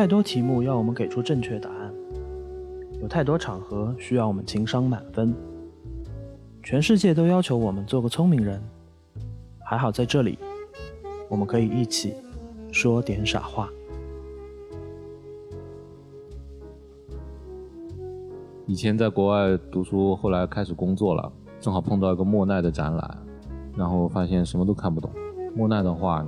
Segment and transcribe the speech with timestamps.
[0.00, 1.92] 太多题目要我们给出正确答案，
[3.02, 5.34] 有太多场合需要我们情商满分。
[6.62, 8.62] 全世界都要求我们做个聪明人，
[9.62, 10.38] 还好在这里，
[11.28, 12.14] 我们可以一起
[12.72, 13.68] 说点傻话。
[18.66, 21.30] 以前在国外读书，后来开始工作了，
[21.60, 23.18] 正好碰到一个莫奈的展览，
[23.76, 25.10] 然后发现什么都看不懂。
[25.54, 26.26] 莫奈的画，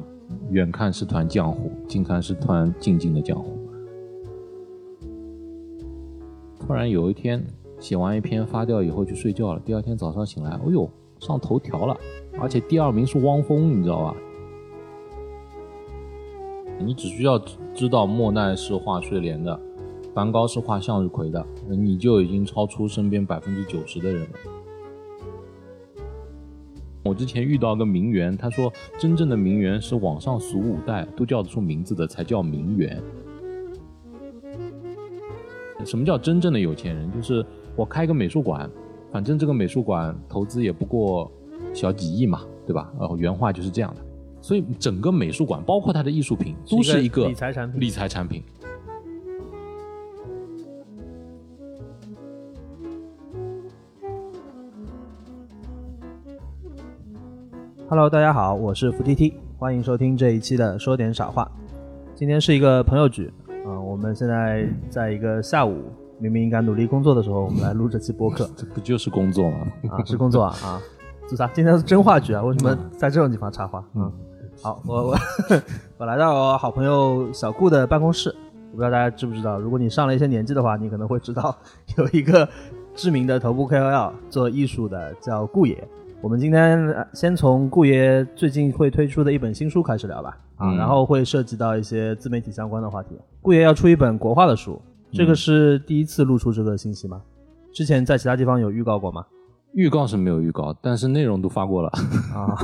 [0.50, 3.61] 远看是团浆糊，近看是团静静的浆糊。
[6.72, 7.44] 突然有一天。
[7.78, 9.60] 写完一篇发掉以后就睡觉了。
[9.62, 11.94] 第二天早上醒来，哎呦，上头条了，
[12.40, 14.16] 而且第二名是汪峰，你知道吧？
[16.78, 17.36] 你只需要
[17.74, 19.60] 知道莫奈是画睡莲的，
[20.14, 24.38] 梵高是画向日葵的，你就已经超出身边百分之九十的人了。
[27.04, 33.02] 我之前遇到个名媛，他说真正的名媛是网上数五代都叫得出名字的才叫名媛。
[35.84, 37.10] 什么叫真正的有钱人？
[37.12, 37.44] 就是。
[37.74, 38.70] 我开个美术馆，
[39.10, 41.32] 反正这个美术馆投资也不过
[41.72, 42.92] 小几亿嘛，对吧？
[43.00, 44.02] 然后原话就是这样的，
[44.42, 47.80] 所以整个美术馆包括它的艺术品都是一个理财产品。
[47.80, 48.42] 理财产品。
[57.88, 61.50] Hello，大家好，我是付 T T，欢迎收听这一期的说点傻话。
[62.14, 63.32] 今天是一个朋友局
[63.64, 65.82] 啊，我们现在在一个下午。
[66.18, 69.66] 明明应该努力工作的时候，我们来录这期播客， 这不就是工作吗？
[69.90, 70.80] 啊，是工作啊啊！
[71.26, 71.48] 做啥？
[71.52, 72.40] 今天是真话局啊？
[72.44, 73.84] 为什么在这种地方插话？
[73.96, 74.12] 嗯，
[74.62, 75.16] 好，我我
[75.98, 78.32] 我来到好朋友小顾的办公室，
[78.70, 81.52] 我不知道大家知不知道，如果你上了一些年纪的话，你可能会知道
[81.98, 82.48] 有一个
[82.94, 85.76] 知名的头部 KOL 做艺术的，叫顾爷。
[86.22, 93.16] 我们今天先从顾爷最近会推出的一本新书开始聊吧，啊，然后会涉及到一些自媒体相关的话题。
[93.40, 94.80] 顾爷要出一本国画的书。
[95.12, 97.20] 这个是第一次露出这个信息吗？
[97.74, 99.26] 之前在其他地方有预告过吗？
[99.72, 102.54] 预告是没有预告，但是内容都发过了啊。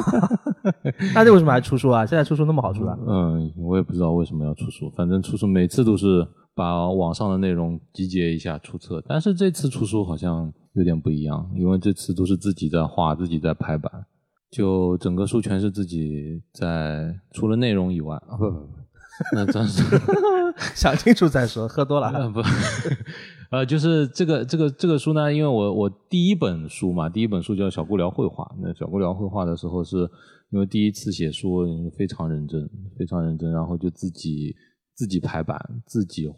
[1.13, 2.07] 那这为什么还出书啊？
[2.07, 2.97] 现在出书那么好出啊？
[3.09, 6.25] 嗯，我也不知道为什么要出书，反正出书每次都是
[6.59, 14.05] 把网上的内容集结一下出册，但是这次出书好像有点不一样，因为这次都是自己在画，自己在排版，
[14.51, 18.69] 就整个书全是自己在，除了内容以外啊不不不。
[19.33, 19.83] 那真是
[20.75, 22.41] 想清楚再说，喝多了不？
[23.51, 28.45] 呃，就是这个这个这个书呢，因为我我第一本书嘛，第一本书叫《小姑聊绘画》。
[28.61, 29.97] 那小姑聊绘画的时候，是
[30.51, 31.65] 因为第一次写书，
[31.97, 32.69] 非常认真，
[32.99, 34.55] 非常认真，然后就自己
[34.99, 36.29] 自己排版，自己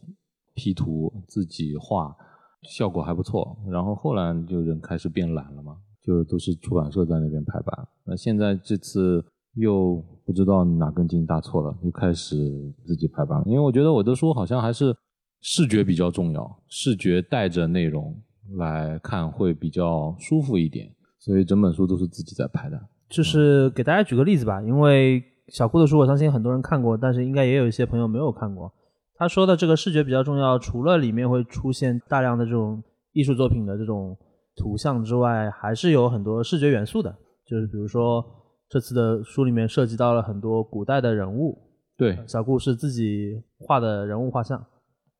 [0.55, 2.15] P 图，自己画，
[2.63, 3.57] 效果还不错。
[3.67, 7.89] 然后后来就人开始变懒了嘛，就都是出版社在那边排版。
[8.05, 9.25] 那现在这次。
[9.55, 12.37] 又不知道哪根筋搭错了，又开始
[12.85, 13.43] 自己排版。
[13.47, 14.97] 因为我觉得我的书好像还是
[15.41, 18.17] 视觉比较重要，视觉带着内容
[18.59, 22.81] 来看会比较舒服一点，所以整本书都是自己在排的。
[23.09, 28.73] 就是给大家举个例子吧，因为小顾的书我相信很多人看过，但是应该也有一些朋友没有看过。
[29.17, 34.17] 他说的这个视觉比较重要，除了里面会出现大量的这种艺术作品的这种
[34.57, 37.15] 图像之外，还是有很多视觉元素的，
[37.47, 38.25] 就是比如说。
[38.73, 41.59] 这次的书里面涉及到了很多古代的人物，
[41.97, 44.65] 对，小顾是自己画的人物画像，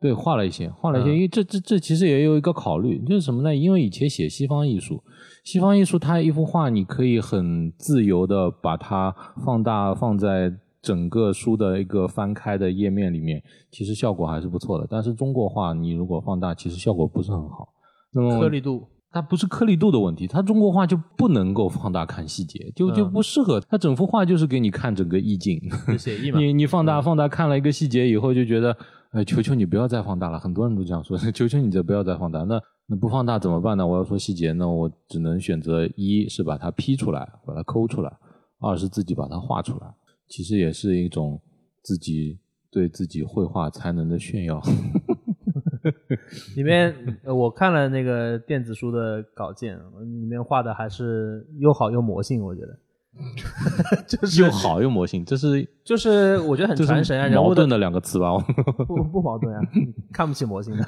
[0.01, 3.55] 对，画了一些，画了一些，因为这这这其实也有一个考虑，就是什么呢？
[3.55, 5.03] 因为以前写西方艺术，
[5.45, 14.87] 西方艺术它一幅画你可以很自由的把它放大放在整个书的一个翻开的页面里面，其实效果还是不错的。
[14.89, 17.69] 但是中国画你如果放大，其实效果不是很好，
[18.15, 18.87] 那么颗粒度。
[19.13, 23.61] 它不是颗粒度的问题，它中国画就不能够放大看细节，就就不适合。
[23.69, 25.61] 它整幅画就是给你看整个意境，
[25.99, 26.39] 写意嘛。
[26.41, 28.77] 你你放大放大看了一个细节以后，就觉得，
[29.11, 30.39] 哎，求求你不要再放大了。
[30.39, 32.43] 很多人都这样说， 求求你这不要再放大。
[32.45, 33.87] 那那不放大怎么办呢？
[33.87, 38.11] 我要说细节，那我只能选择一是把它 P 出来，把它抠出来；
[38.61, 39.95] 二是自己把它画出来。
[40.29, 41.41] 其实也是一种
[41.83, 42.39] 自己
[42.71, 44.63] 对自己绘画才能的炫耀。
[46.57, 52.79] 里面我看了那个电子书的稿件，里面画的还是又好又魔性，我觉得，
[54.07, 58.31] 就是又好又魔性，这是就是我觉得很传神啊，矛盾的两个词吧？
[58.87, 59.61] 不不矛盾啊，
[60.13, 60.85] 看不起魔性的，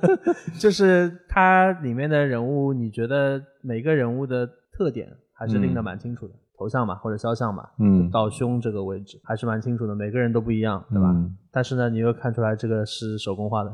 [0.58, 6.34] 就是它里面的人物，你觉得每个人物的特点还是拎得蛮清楚的。
[6.58, 11.14] 头像嘛，或者肖像嘛，嗯，到胸这个位置还是蛮清楚的，每个人都不一样，对吧？
[11.52, 13.70] 但是呢，你又看出来这个是手工画的。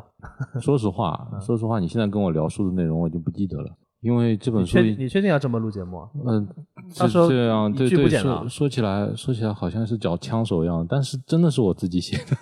[0.60, 3.70] 说实话，说实话，你现在跟我聊述的内容我已经不记得了，
[4.02, 6.06] 因为这本书，你确定要这么录节目？
[6.26, 6.46] 嗯，
[6.98, 12.36] 到时候这样对对，说说起来说起来好像是找枪手一样，但是真的是我自己写的，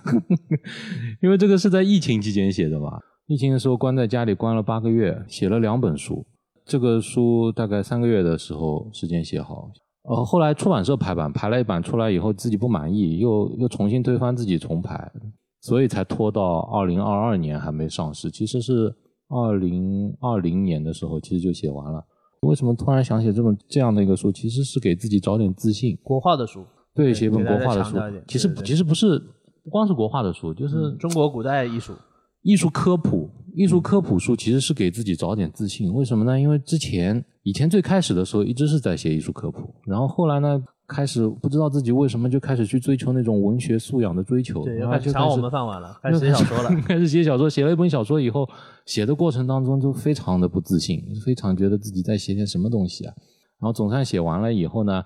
[1.23, 2.99] 因为这个是在疫情期间写的嘛。
[3.27, 6.27] 疫情的时候关在家里关了八个月，写了两本书。
[6.65, 9.71] 这个书大概三个月的时候时间写好，
[10.09, 15.13] 呃，后来出版社排版排了一版出来以后，自己不满意，又又重新推翻自己重排，
[15.61, 18.31] 所以才拖到二零二二年还没上市。
[18.31, 18.95] 其实是
[19.31, 22.05] 二零二零年的时候，其实就写完了。
[22.43, 24.31] 为什么突然想写这么这样的一个书？
[24.31, 25.97] 其实是给自己找点自信。
[26.03, 27.97] 国画的书，对，写一本国画的书。
[28.27, 29.19] 其实其实不是
[29.63, 31.95] 不光是国画的书，就是中国古代艺术，
[32.43, 33.31] 艺术科普。
[33.55, 35.93] 艺嗯术科普书其实是给自己找点自信。
[35.93, 36.41] 为什么呢？
[36.41, 46.71] 因为之前以前最开始的时候一直是在写艺术科普，然后后来呢，开始不知道自己为什么就开始去追求那种文学素养的追求，对，然后就开始开始抢我们饭碗了， 开始写小说了。
[46.83, 48.49] 开始写小说，写了一本小说以后，
[48.87, 53.15] 写的过程当中就非常的不自信，非常觉得自己在写点什么东西啊。
[53.61, 55.01] 然后总算写完了以后呢，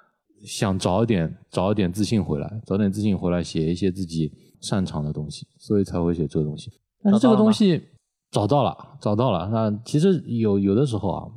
[0.46, 4.32] 想找一点找一点自信回来，找点自信回来写一些自己
[4.62, 6.70] 擅长的东西，所以才会写这个东西。
[7.02, 7.82] 但是这个东西
[8.30, 9.50] 找到了，找到了。
[9.52, 11.28] 那其实有有的时候啊，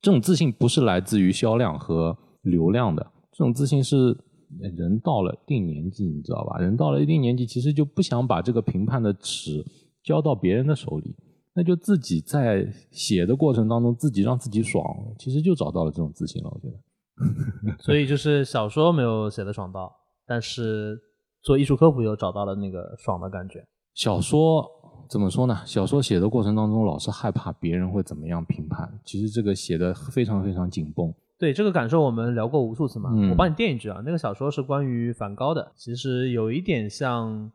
[0.00, 4.16] 这种自信不是来自于销量和流量的，这种自信是
[4.60, 6.58] 人到了一定年纪，你知道吧？
[6.58, 9.64] 人到了一定年纪，其实就不想把这个评判的尺
[10.04, 11.16] 交到别人的手里，
[11.52, 14.84] 那就自己在写的过程当中，自己让自己爽，
[15.18, 16.48] 其实就找到了这种自信了。
[16.48, 17.76] 我觉得。
[17.82, 19.92] 所以就是小说没有写的爽到，
[20.26, 20.96] 但是
[21.42, 23.64] 做艺术科普又找到了那个爽的感觉。
[23.94, 24.64] 小说
[25.08, 25.60] 怎么说呢？
[25.66, 29.00] 小说写的过程当中，老是害怕别人会怎么样评判。
[29.04, 31.12] 其实这个写的非常非常紧绷。
[31.38, 33.10] 对这个感受，我们聊过无数次嘛。
[33.12, 37.50] 嗯我帮你垫一句啊，那个小说是关于梵高的，其实有一点像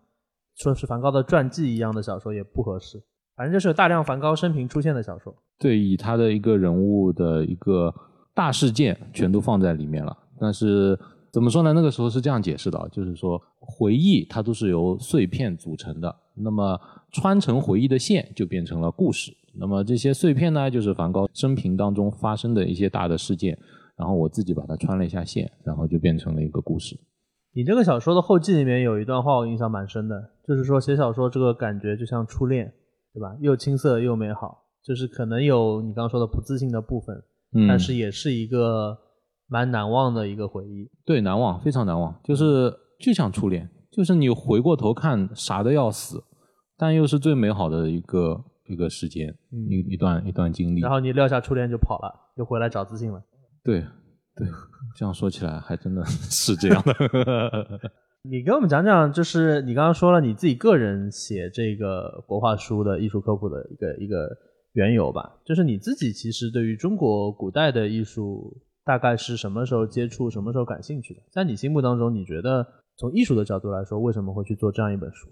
[0.55, 3.01] 说是梵高的传记一样的小说也不合适。
[3.35, 5.33] 反正就是有大量梵高生平出现的小说。
[5.57, 7.93] 对，以他的一个人物的一个
[8.33, 10.15] 大事件全都放在里面了。
[10.37, 10.99] 但是
[11.31, 11.71] 怎么说呢？
[11.71, 16.77] 那个时候是这样解释的啊，就是说回忆它都是由碎片组成的，那么
[17.11, 19.31] 穿成回忆的线就变成了故事。
[19.57, 23.57] 那么这些碎片呢，就是梵高生平当中发生的一些大的事件，
[23.95, 26.99] 然后我自己把它穿了一下线，然后就变成了一个故事。
[27.53, 32.71] 你这个小说的后记里面有一段话我印象蛮深的，就是说写小说这个感觉就像初恋，
[33.13, 33.35] 对吧？
[33.41, 37.15] 又青涩又美好，就是可能有你刚刚说的不自信的部分，
[37.55, 38.95] 嗯，但是也是一个
[39.47, 40.89] 蛮难忘的一个回忆。
[41.03, 46.23] 对，难忘，非常难忘，就是就像初恋，就是你回过头看，傻的要死，
[46.77, 50.79] 但又是最美好的一个一个时间，嗯一一段一段经历。
[50.79, 53.21] 然后你撂下初恋就跑了，又回来找自信了。
[53.63, 53.81] 对
[54.35, 54.47] 对，
[54.95, 57.91] 这样说起来还真的 是这样的。
[58.23, 64.29] 你给我们讲讲，就是你刚刚说了你自己个人写这个国画书的艺术科普的一个一个
[64.73, 65.39] 缘由吧。
[65.45, 71.21] 就是你自己其实对于中国古代的艺术，大概是什么时候接触、什么时候感兴趣的？
[71.31, 72.67] 在你心目当中，你觉得
[72.97, 75.29] 从艺术的角度来说，为什么会去做这样一本书？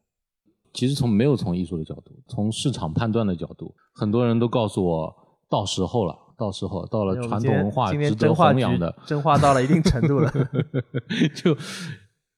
[0.73, 5.15] 其实从没有从艺术的角度，从市场判断的角度，很多人都告诉我，
[5.49, 10.31] 到时候了，到时候到了传统文化值得弘扬的，真话到了一定程度了。
[11.35, 11.55] 就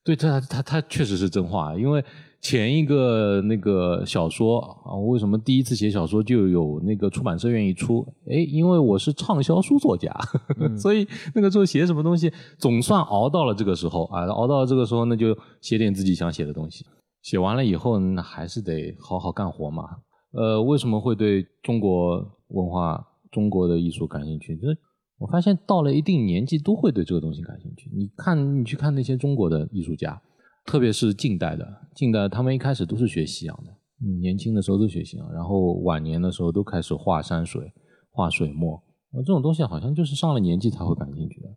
[0.02, 2.02] 对他他他确实是真话，因为
[2.40, 8.06] 前一个那个小说啊，我为什么第一次写小说就有那个出版社愿意出？
[8.26, 10.10] 哎，因为我是畅销书作家，
[10.80, 16.86] 所以那个时候写什么东西，总算熬到了这个时候啊，熬到了这个时候，那就写点自己想写的东西。
[17.22, 19.84] 写完了以后，那还是得好好干活嘛。
[20.32, 22.16] 呃，为什么会对中国
[22.48, 24.56] 文化、中国的艺术感兴趣？
[24.56, 24.78] 就是
[25.18, 27.90] 我发现到了一定年纪都会对这个东西感兴趣。
[27.92, 30.20] 你看，你去看那些中国的艺术家，
[30.64, 33.72] 特别是近代的，近代他们一开始都是学西洋的，
[34.20, 37.72] 年轻的时候都学西洋，然后晚年的时候都开始画山水、
[38.10, 38.82] 画水墨。
[39.12, 41.48] 呃这种东西好像就是上了年纪才会感兴趣的。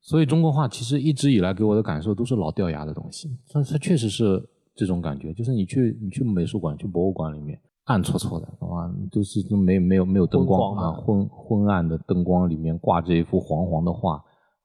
[0.00, 4.42] 所以中国画其实一直以来给我的感受都是老掉牙的东西，它它确实是
[4.76, 8.94] 这种感觉，就是你去你去美术馆、去博物馆里面，暗搓搓的，懂吗？
[9.10, 14.22] 都是都没没有没有灯光啊，昏昏暗的灯光里面挂着一幅黄黄的画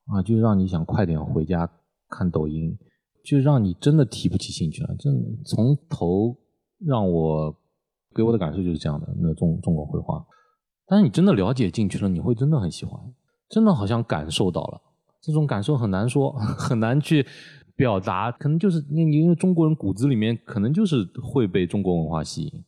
[0.08, 1.70] 啊，就让你想快点回家
[2.10, 2.78] 看抖音，
[3.24, 4.94] 就让你真的提不起兴趣了。
[5.00, 6.36] 真的从头
[6.86, 7.56] 让我
[8.14, 10.26] 给我的感受就是这样的，那中中国绘画。
[10.88, 13.00] 但是你真的了解进去了，你会真的很喜欢，
[13.48, 14.82] 真的好像感受到了。
[15.22, 17.26] 这种感受很难说，很难去
[17.82, 22.64] 表达，可能就是你因为中国人骨子里面可能就是会被中国文化吸引，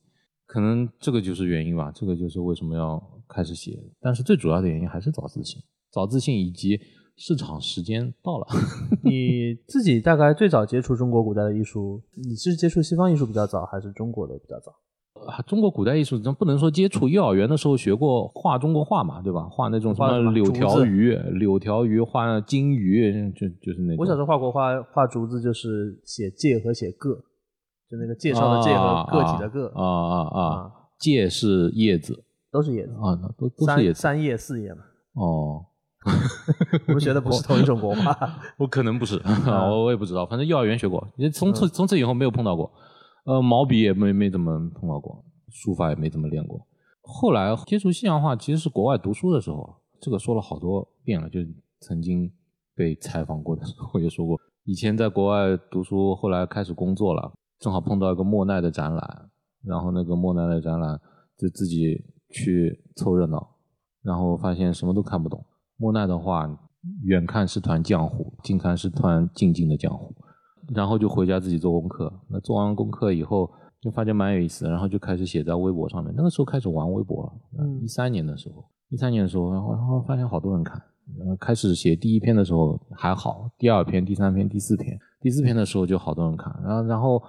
[0.47, 3.79] 可能这个就是原因吧，这个就是为什么要开始写。
[4.01, 6.79] 但是最主要的原因还是早自信，早自信以及
[7.15, 8.47] 市场时间到了。
[9.05, 14.73] 你自己大概最早接触中国古代的艺术，你是接触西方艺术比较早，还是中国的比较早？
[15.45, 19.47] 中国古代艺术，咱不能说接触，幼儿园的时候学过画中国画嘛，对吧？
[19.49, 23.97] 画那种什么么柳条鱼、柳条鱼画金鱼，就就是那种。
[23.99, 27.15] 我小时候画国画，画竹子就是写介和写个，
[27.89, 30.71] 就那个介绍的介和个体的个啊啊啊！
[30.99, 34.81] 介是叶子都是叶子，啊，那都都是叶子三三叶四叶嘛。
[35.15, 35.65] 哦。
[36.85, 38.13] 我们学的不是同一种国画。
[38.57, 39.15] 我可能不是，
[39.47, 41.01] 我我也不知道，反正幼儿园学过，
[41.33, 42.69] 从嗯此从此以后没有碰到过，
[43.25, 46.67] 呃，毛笔也没没怎么碰到过，书法也没怎么练过。
[47.01, 51.39] 后来接触西洋画其实是国外读书的时候，这个说了好多遍了，就
[51.79, 52.31] 曾经
[52.75, 59.29] 被采访过的时候也说过，以前在国外读书，后来开始工作了，正好碰到一个莫奈的展览，
[59.63, 60.99] 然后那个莫奈的展览
[61.37, 63.55] 就自己去凑热闹，
[64.01, 65.45] 然后发现什么都看不懂。
[65.77, 66.47] 莫奈的画，
[67.03, 70.13] 远看是团浆糊，近看是团静静的浆糊。
[70.73, 72.11] 然后就回家自己做功课。
[72.29, 73.49] 那做完功课以后，
[73.81, 76.13] 就发现蛮有意思的，然后就开始写在微博上面。
[76.15, 80.81] 那个时候开始玩微博了，嗯一三年的时候，一三年的时候，然后然后发现好多人看。
[81.19, 86.57] 然后开始写第一篇的时候还好，第二篇、第三篇、第四篇，第四篇的时候就好多人看。
[86.63, 87.23] 然后然后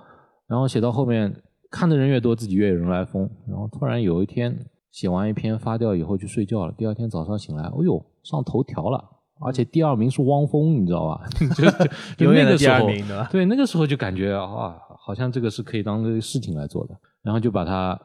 [0.46, 1.34] 然后写到后面，
[1.72, 3.28] 看的人越多，自己越有人来疯。
[3.48, 4.56] 然后突然有一天
[4.92, 9.04] 写完一篇发掉以后就睡觉了，第二天早上醒来，哎呦，上头条了，
[9.44, 11.26] 而且第二名是汪峰，你知道吧？
[12.16, 12.88] 就就 那个时候？
[13.30, 18.00] 对，那个时候就感觉啊，好像这个是可以当个事情来做的，然后就把它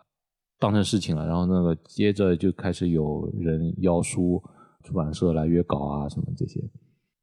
[0.59, 4.43] 当成事情了，然后那个接着就开始有人邀书，
[4.83, 6.59] 出版社来约稿啊什么这些，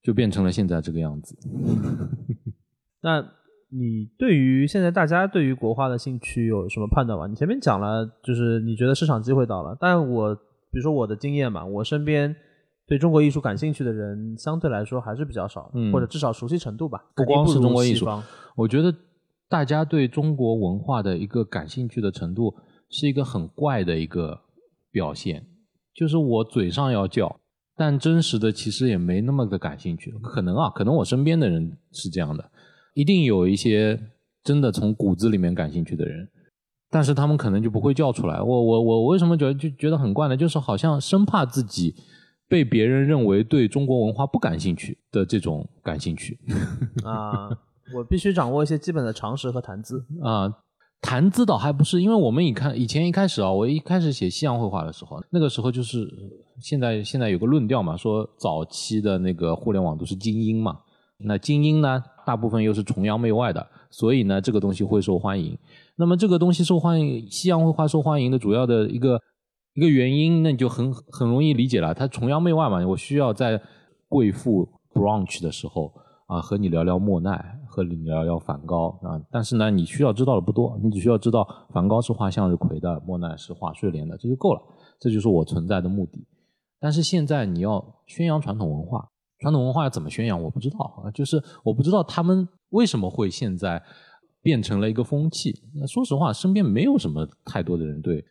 [0.02, 1.36] 就变成了现在这个样子。
[3.02, 3.22] 那
[3.68, 7.26] 你对于现在大家对于国画的兴趣有什么判断吗？
[7.26, 12.34] 你前面讲了，就是你觉得市场机会到了，但我比如说我的经验嘛，我身边
[12.86, 18.06] 对中国艺术感兴趣的人相对来说还是比较少，嗯或者至少熟悉程度吧，不光是中国艺术
[18.56, 18.94] 我觉得
[19.48, 22.54] 大家对中国文化的一个感兴趣的程度
[22.88, 24.40] 是一个很怪的一个
[24.90, 25.44] 表现，
[25.94, 27.40] 就是我嘴上要叫，
[27.76, 30.12] 但真实的其实也没那么的感兴趣。
[30.22, 32.50] 可能啊，可能我身边的人是这样的，
[32.94, 34.00] 一定有一些
[34.44, 36.28] 真的从骨子里面感兴趣的人，
[36.90, 38.40] 但是他们可能就不会叫出来。
[38.40, 40.36] 我我我为什么觉得就觉得很怪呢？
[40.36, 41.94] 就是好像生怕自己
[42.48, 46.38] 被别人认为对中国文化不感兴趣的这种感兴趣。
[47.04, 47.48] 啊，
[47.94, 50.04] 我必须掌握一些基本的常识和谈资。
[50.22, 50.52] 啊、
[51.00, 56.16] 谈资倒还不是，因为我们以看以前一开始啊，我一开始写西洋绘画的时候，那个时候就是呃
[56.60, 60.78] 现在现在有个论调嘛，说早期的那个互联网都是精英嘛，
[61.18, 65.58] 那精英呢，大部分又是崇洋媚外的，所以呢，这个东西会受欢迎。
[65.96, 69.20] 那么这个东西受欢迎，西洋绘画受欢迎的主要的一个
[69.76, 73.60] 一个原因，那你就很很容易理解了，他崇洋媚外嘛，我需要在
[74.08, 75.92] 贵妇 brunch 的时候
[76.26, 79.20] 啊，和你聊聊莫奈，和你聊聊梵高啊。
[79.30, 84.60] 但是呢，你需要知道的不多，你只需要知道梵高是画向日葵的，莫奈是画睡莲的，这就够了。
[84.98, 86.26] 这就是我存在的目的。
[86.80, 89.06] 但是现在你要宣扬传统文化，
[89.40, 93.82] 传统文化要怎么宣扬，我不知道啊，就是我不知道他们为什么会现在
[94.40, 95.52] 变成了一个风气。
[95.74, 98.24] 那说实话，身边没有什么太多的人对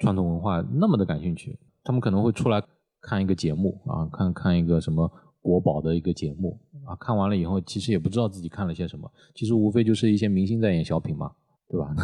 [0.00, 2.60] 传统文化那么的感兴趣，他们可能会出来
[3.00, 5.08] 看一个节目啊，看看一个什么
[5.40, 11.30] 国宝的一个节目啊，看完了以后，其实也不知道自己看了些什么，其实无非就是一些明星在演小品嘛，
[11.68, 11.94] 对吧？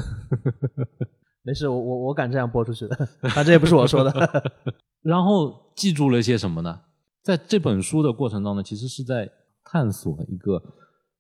[1.43, 2.97] 没事，我我我敢这样播出去的，
[3.35, 4.13] 反正也不是我说的。
[5.03, 6.81] 然后记住了些什么呢？
[7.23, 9.31] 在这本书的过程当中，其实是在
[9.65, 10.63] 探索一个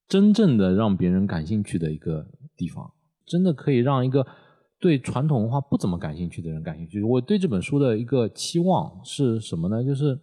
[0.08, 2.92] 真正的让别人感兴趣的一个地方，
[3.24, 4.26] 真的可以让一个
[4.80, 7.02] 对传统文化不怎么感兴趣的人感兴趣。
[7.02, 9.84] 我对这本书的一个期望是什么呢？
[9.84, 10.18] 就是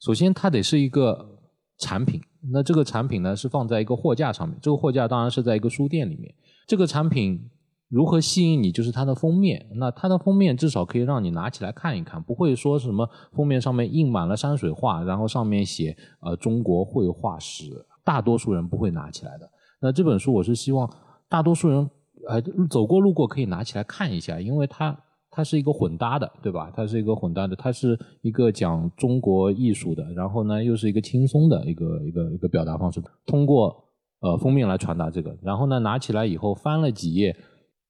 [0.00, 1.38] 首先它得是一个
[1.78, 2.20] 产品，
[2.52, 6.34] 那这个产品呢是放在一个货架上面，这个货架当然是在一个书店里面，
[6.66, 7.50] 这个产品。
[7.90, 8.72] 如何吸引你？
[8.72, 9.68] 就是它的封面。
[9.76, 19.48] 那它的封面至少可以让你拿起来看一看，不会说什么封面上面印满了山水画，然后上面写呃中国绘画史，大多数人不会拿起来的。
[19.80, 20.90] 那这本书我是希望
[21.28, 21.88] 大多数人
[22.28, 24.96] 呃走过路过可以拿起来看一下，因为它
[25.30, 26.70] 它是一个混搭的，对吧？
[26.74, 33.74] 它是一个混搭的，它是一个讲中国艺术的，然后呢又是一个轻松的一个一个一个表达方式，通过
[34.20, 35.36] 呃封面来传达这个。
[35.42, 37.36] 然后呢拿起来以后翻了几页。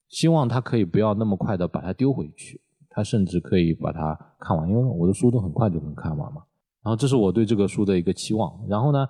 [0.06, 2.60] 希望它可以不要那么快的把它丢回去，
[2.90, 6.42] 它甚至可以把它看完，因为我的书都很快就能看完嘛。
[6.84, 8.52] 然后这是我对这个书的一个期望。
[8.68, 9.08] 然后呢，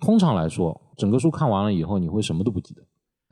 [0.00, 2.82] 通常来说，整个书看完了以后，你会什么都不记得，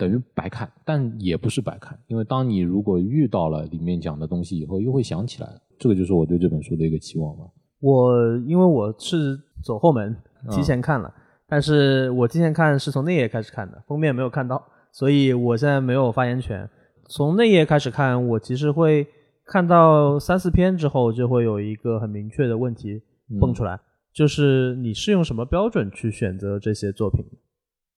[0.03, 5.49] 等于白看，但也不是白看，因为当你如果遇到了里面讲的东西以后，又会想起来。
[5.79, 7.45] 这个就是我对这本书的一个期望吧。
[7.79, 10.17] 我因为我是走后门
[10.51, 11.15] 提前看了，
[11.47, 16.69] 但是我提前看是从那页开始看的，封面没有看到，所以我现在没有发言权。
[17.09, 19.07] 从那页开始看，我其实会
[19.47, 23.01] 看到三四篇之后，就会有一个很明确的问题
[23.39, 23.79] 蹦出来，
[24.13, 27.25] 就是你是用什么标准去选择这些作品？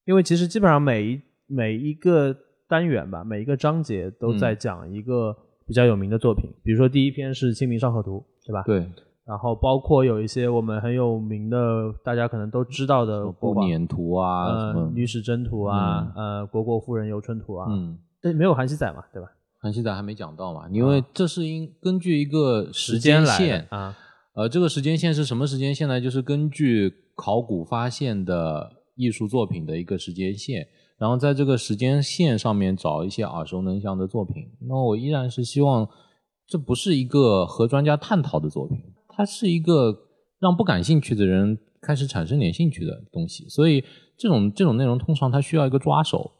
[0.05, 2.35] 因为其实基本上每一每一个
[2.67, 5.35] 单元吧，每一个章节都在讲一个
[5.67, 8.63] 比较有名的作品，比如说第一篇是《清明上河图》，对吧？
[8.63, 8.89] 对。
[9.25, 17.65] 然后包括有一些我们很有名的，大家可能都知道的《步年图》啊，《女史箴图》啊，呃，《虢国夫人游春图》啊。
[17.71, 17.97] 嗯。
[18.21, 19.27] 但没有韩熙载嘛，对吧？
[19.59, 23.97] 韩熙载还没讲到嘛，因为这是因根据一个时间线啊，
[24.35, 25.99] 呃，这个时间线是什么时间线呢？
[25.99, 34.49] 就是根据考古发现的艺术作品的一个时间线，然后在这个时间线上面找一些耳熟能详的作品。
[34.67, 35.87] 那我依然是希望，
[36.47, 38.77] 这不是一个和专家探讨的作品。
[39.09, 39.95] 它是一个
[40.39, 43.83] 让不感兴趣的人开始产生点兴趣的东西，所以
[44.17, 46.31] 这种这种内容通常它需要一个抓手。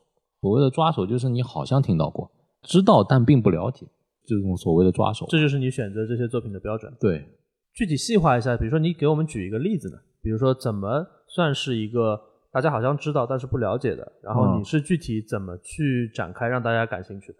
[0.41, 2.29] 所谓的抓手就是你好像听到过，
[2.61, 3.85] 知道但并不了解，
[4.25, 5.25] 这种所谓的抓手。
[5.29, 6.93] 这就是你选择这些作品的标准。
[6.99, 7.25] 对，
[7.73, 9.97] 具体细化一下，比如说你给我们举一个例子呢？
[10.21, 12.19] 比如说怎么算是一个
[12.55, 14.13] 大家好像知道但是不了解的？
[14.23, 17.39] 然后你是具体怎么去展开让大家感兴趣的？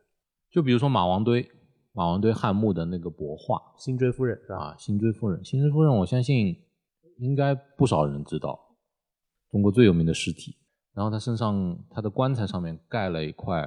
[0.52, 1.50] 就比如说马王堆。
[1.94, 4.58] 马王堆汉墓的那个帛画，辛追夫人是吧？
[4.58, 6.54] 啊，辛追夫人，辛追夫人，我相信
[7.20, 8.60] 应该不少人知道，
[9.50, 10.58] 中国最有名的尸体。
[10.94, 13.62] 然后他身上，他的棺材上面盖了一块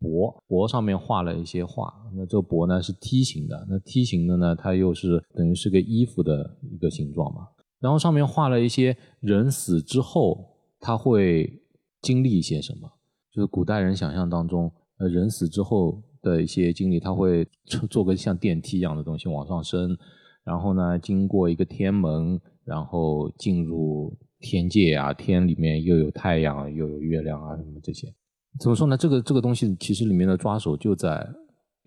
[0.00, 1.92] 帛，帛上面画了一些画。
[2.14, 7.48] 那这个帛呢是梯形的，那梯形的呢，它又是等于是个衣服的一个形状嘛。
[7.80, 10.53] 然后上面画了一些人死之后
[10.84, 11.62] 他会
[12.02, 12.92] 经历一些什么，
[13.32, 16.02] 就是古代人想象当中，呃，人死之后。
[16.24, 17.46] 的一些经历，他会
[17.90, 19.94] 做个像电梯一样的东西往上升，
[20.42, 28.10] 然后呢，经过一个天门，然后进入天界啊，天里面又有太阳又有月亮啊，什么这些，
[28.58, 28.96] 怎么说呢？
[28.96, 31.28] 这个这个东西其实里面的抓手就在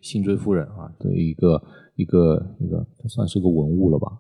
[0.02, 1.60] 辛追夫人啊的一个
[1.96, 4.20] 一个一个，它算是个文物了吧？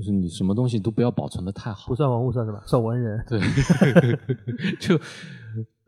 [0.00, 2.58] 就是你什么东西都不要保存的太好，不算文物算什么？
[2.66, 3.22] 算文人。
[3.28, 3.38] 对，
[4.80, 4.98] 就。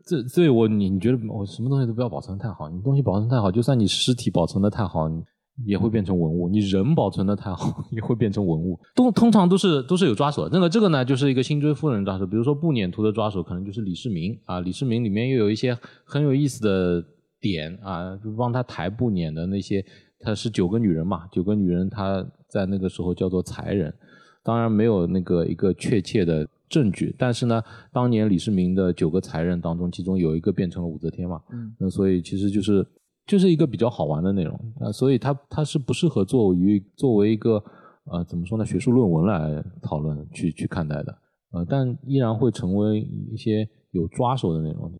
[0.05, 5.09] 这所以，我你你觉得我什么东西都不要保存太好，你东西保存太好，就算你尸体保存的太好，
[5.65, 8.77] 也会变成文物；你人保存的太好， 也会变成文物。
[8.93, 12.27] 都通常都是都是有抓手，那个这个呢，就是一个辛追夫人抓手。
[12.27, 14.59] 比如说步辇图的抓手，可能就是李世民啊。
[14.59, 15.73] 李世民里面又有一些
[16.03, 17.01] 很有意思的
[17.39, 19.85] 点啊，就帮他抬步辇的那些，
[20.19, 23.93] 他是九个女人嘛，九个女人她在那个时候叫做才人，
[24.43, 26.47] 当然没有那个一个确切的。
[26.69, 32.83] 证据，但是呢，当年李世民的九个才人当中，其中有一个变成了武则天嘛，嗯，那所以其实就是
[33.27, 37.63] 就是一个比较好玩的内容啊，所以它它是不适合作于作为一个
[38.05, 41.15] 呃怎么说呢学术论文来讨论去去看待的，
[41.51, 44.91] 呃，但依然会成为一些有抓手的内容。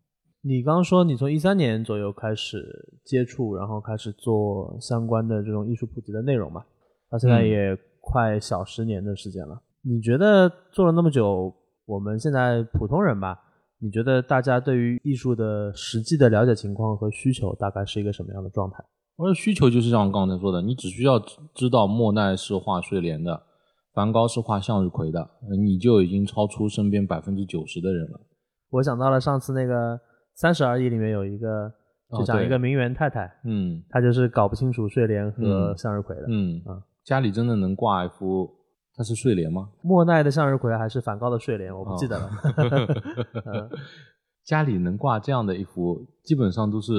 [0.44, 2.64] 你刚刚说你从一三年左右开始
[3.04, 6.64] 接触，然后开始做相关的这种艺术普及的内容嘛，
[7.10, 7.76] 到现在也
[8.06, 11.52] 快小十年的时间了，你觉得做了那么久？
[11.86, 13.40] 我们现在普通人吧，
[13.80, 18.84] 你觉得大家对于艺术的实际的了解情况和需求大概是一个什么样的状态？
[19.16, 21.20] 我的需求就是像刚才说的，你只需要
[21.54, 23.42] 知道莫奈是画睡莲的，
[23.94, 25.30] 梵高是画向日葵的，
[25.62, 28.20] 你就已经超出身边百分之九十的人了。
[28.70, 29.96] 我想到了上次那个
[30.36, 31.72] 《三十而已》里面有一个，
[32.18, 38.50] 就讲一个名媛太太，嗯，她就是搞不清楚睡莲和向日葵的，嗯啊，家里真的能挂一幅。
[38.96, 39.70] 它是睡莲吗？
[39.82, 41.76] 莫奈的向日葵还是梵高的睡莲？
[41.76, 42.30] 我不记得了。
[44.46, 46.94] 家里能挂这样的一幅，基本上都是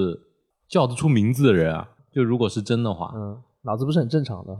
[0.69, 1.88] 叫得出名字的人啊。
[2.11, 4.59] 就如果是真的话，嗯，脑子不是很正常的，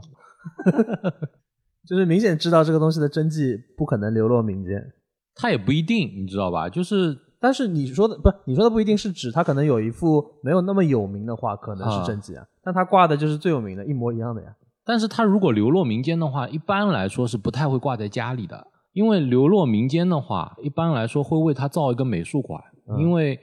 [1.85, 4.93] 就是明显知道这个东西的真迹不可能流落民间。
[5.35, 6.69] 他也不一定，你知道吧？
[6.69, 12.47] 就是，但是你说的不，你说的不一定是指他可能有一幅没有那么有名的画，可能是真迹啊。
[12.63, 14.55] 但他挂的就是最有名的，一模一样的呀。
[14.85, 22.61] 但是他如果流落民间的话，一般来说是不太会挂在家里的，因为流落民间的话，一般来说会为他造一个美术馆，
[22.99, 23.39] 因为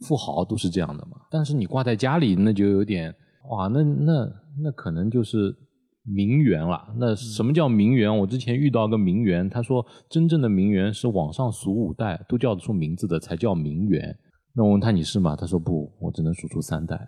[0.00, 1.12] 富豪都是这样的嘛。
[1.30, 3.14] 但是你挂在家里，那就有点
[3.50, 4.28] 哇，那那
[4.64, 5.54] 那可能就是
[6.02, 6.92] 名媛了。
[6.98, 8.18] 那什么叫名媛？
[8.18, 14.18] 我之前遇到个名媛，他说真正的名媛是网上数五代都叫得出名字的才叫名媛。
[14.56, 15.36] 那我问他你是吗？
[15.36, 17.06] 他说不，我只能数出三代。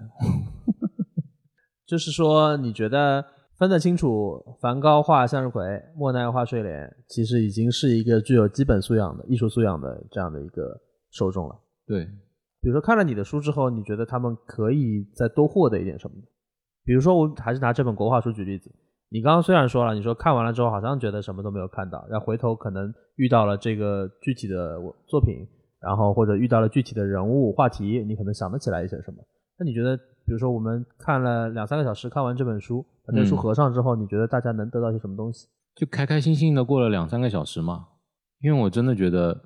[1.85, 3.25] 就是说，你觉得？
[3.63, 5.63] 分得清楚，梵高画向日葵，
[5.95, 10.77] 莫奈画睡莲，其实已经是一个具有基本素养的艺术素养的这样的一个
[11.13, 11.55] 受众了。
[11.87, 12.05] 对，
[12.61, 16.17] 比如说看了你的书之后，你觉得他们可以再多获得一点什么？
[16.85, 18.69] 比如说，我还是拿这本国画书举例子。
[19.11, 25.47] 你刚刚虽然说了，你说看完了之后好像觉得什么都没有看到，然后回头可能遇到了这个具体的作品，
[25.79, 29.19] 然后或者遇到了具体的人物话题，你可能想得起来一些什么。
[29.57, 35.49] 那你觉得，比如说我们看了两三个小时，看完这本书，把这个书嗯合上之后，你觉得大家能得到些什么东西？
[35.75, 37.89] 就开开心心的过了两三个小时嘛。
[38.41, 39.41] 因为我真的觉得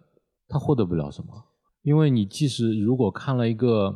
[0.48, 1.28] 他获得不了什么，
[1.82, 3.94] 因为你即使如果看了一个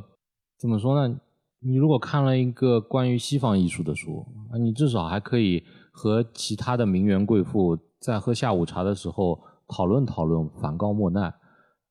[0.58, 1.18] 怎么说呢，
[1.60, 11.32] 你如果看了一个关于西方艺术的书啊，你至少还可以和其他的名媛贵妇在喝下午茶的时候讨论讨论梵高、莫奈。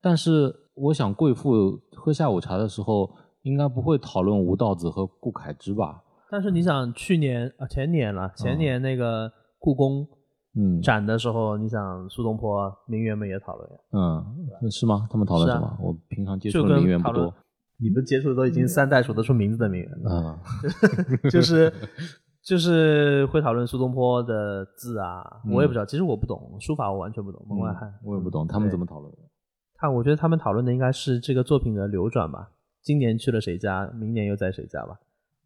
[0.00, 3.10] 但是我想，贵妇喝下午茶的时候，
[3.42, 6.02] 应该不会讨论吴道子和顾恺之吧？
[6.30, 10.06] 但是你想，去年啊前年了，前年那个故宫
[10.56, 15.06] 嗯展的时候，你想苏东坡名媛们也讨论呀，嗯，是吗？
[15.10, 15.76] 他们讨论什么？
[15.80, 17.44] 我平常接触就的名跟讨论媛不多。
[17.82, 20.38] 你们接触的都已经三代数得出名字的名媛了，
[21.24, 21.72] 嗯 就是
[22.44, 27.92] 就是会讨论苏东坡的字啊，嗯我也不知道，其实我不懂书法，我完全不懂，门外汉。
[28.04, 29.18] 我也不懂他们怎么讨论的。
[29.74, 32.50] 他我觉得他们讨论的应该是这个作品的流转吧，
[32.82, 34.98] 今年去了谁家，明年又在谁家吧。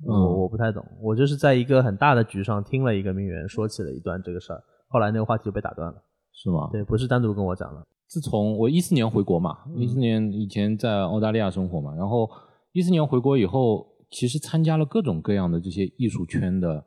[0.06, 6.02] 嗯我我不太懂，我就是在一个很大的局上听了一个名媛说起了一段这个事儿，后来那个话题就被打断了。
[6.32, 6.68] 是吗？
[6.72, 7.86] 对，不是单独跟我讲的。
[8.08, 12.28] 自从我一四年回国嘛，一四年以前在澳大利亚生活嘛，然后
[12.72, 16.84] 一四年回国以后，其实参加了各种各样的这些艺术圈的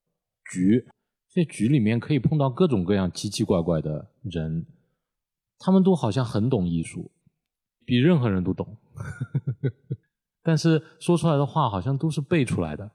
[0.52, 0.86] 局，
[1.30, 4.66] 这局里面可以碰到各种各样奇奇怪怪的人，
[5.58, 7.10] 他们都好像很懂艺术，
[7.86, 8.78] 比任何人都懂，
[10.48, 12.90] 但是说出来的话好像都是背出来的，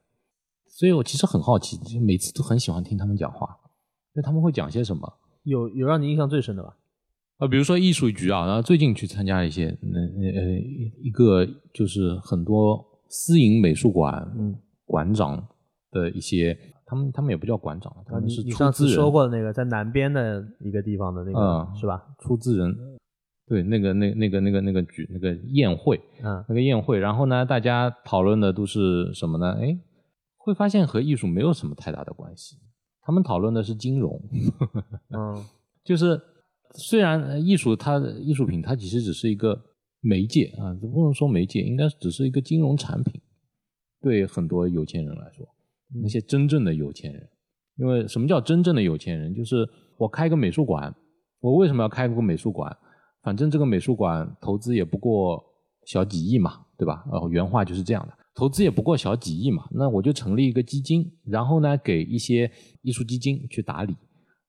[0.67, 3.47] 所以我其实很好奇，就每次都很喜欢听他们讲话，
[4.15, 5.19] 因为他们会讲些什么。
[5.43, 6.75] 有有让你印象最深的吧？
[7.37, 10.59] 啊，比如说艺术局啊，然后最近去参加一些，那呃
[11.03, 15.47] 一个就是很多私营美术馆嗯，馆长
[15.91, 22.03] 的一些，他们他们也不叫馆长，他们是出你上次资人，说过的那个在南边的一个地方的那个、嗯是吧？
[22.19, 22.75] 出资人，
[23.49, 29.59] 对，那个那那个那个那个举那个宴会，嗯，那个宴会，然后呢，大家讨论的都是什么呢？
[29.61, 29.79] 哎，
[30.37, 32.57] 会发现和艺术没有什么太大的关系，
[33.03, 34.23] 他们讨论的是金融，
[35.11, 35.45] 嗯
[35.85, 36.21] 就是
[36.75, 39.61] 虽然呃艺术它的艺术品它其实只是一个
[40.01, 43.21] 媒介啊，不能说媒介，应该只是一个金融产品。
[44.01, 45.47] 对很多有钱人来说，
[46.03, 47.29] 那些真正的有钱人，
[47.77, 49.35] 因为什么叫真正的有钱人？
[49.35, 50.95] 就是我开个美术馆，
[51.41, 52.77] 我为什么要开个美术馆？
[53.23, 55.43] 反正这个美术馆投资也不过
[55.87, 57.05] 小几亿嘛，对吧？
[57.11, 62.51] 呃，原话就是这样的，投资也不过小几亿嘛，那我就成立一个基金，然后呢，给一些
[62.83, 63.95] 艺术基金去打理。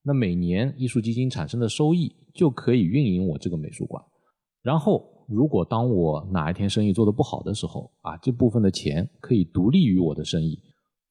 [0.04, 4.04] 那每年艺术基金产生的收益就可以运营我这个美术馆。
[4.62, 10.60] 然后，如果当我哪一天生意做得不好的时候啊，这部分的钱可以独立于我的生意。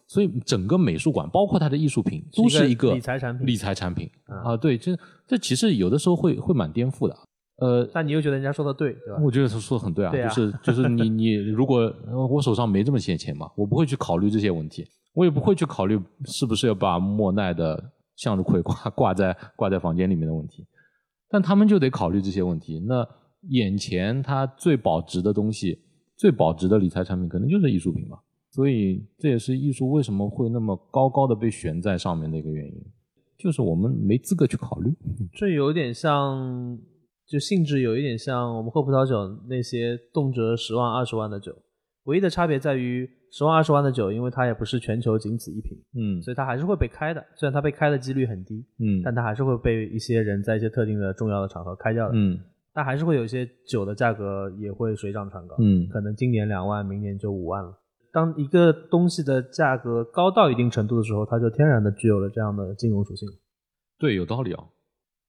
[0.09, 4.95] 所以，整个美术馆包括它的艺术品都是一个理财产品理财产品嗯啊，对，这
[5.27, 7.17] 这其实有的时候会会蛮颠覆的。
[7.57, 9.21] 呃，但你又觉得人家说的对，对吧？
[9.23, 14.85] 我觉得他说的很对啊，对啊就是就是你 你如果呃我手上没这么些钱嘛，我不会去考虑这些问题，
[15.15, 20.67] 我也不会去考虑是不是要把莫奈的向日葵挂 挂在挂在房间里面的问题，
[21.29, 22.81] 但他们就得考虑这些问题。
[22.87, 23.07] 那
[23.51, 25.79] 眼前它最保值的东西，
[26.17, 28.19] 最保值的理财产品，可能就是艺术品吧。
[28.51, 32.75] 所以这也是艺术为什么会那么高高的被悬在上面的一个原因，
[33.39, 34.95] 就是我们没资格去考虑。
[35.33, 36.79] 这有点像，
[37.27, 41.55] 就性质有一点像我们喝葡萄酒那些动辄十万、二十万的酒，
[42.05, 47.25] 唯一的差别在于十万、二十万的酒，因为它也不是全球仅此一瓶，嗯所以它还是会被开的。
[47.37, 52.15] 虽然它被开的几率很低，嗯但它还是会被一些人在一些特定的重要的场合开掉的。
[52.15, 52.39] 嗯
[52.75, 57.79] 但还是会有一些酒的价格也会水涨船高，嗯可能今年两万，明年就五万了。
[58.13, 63.29] 当一个东西的价格高到一定程度的时候，它就天然的具有了这样的金融属性。
[63.99, 64.65] 对，有道理啊。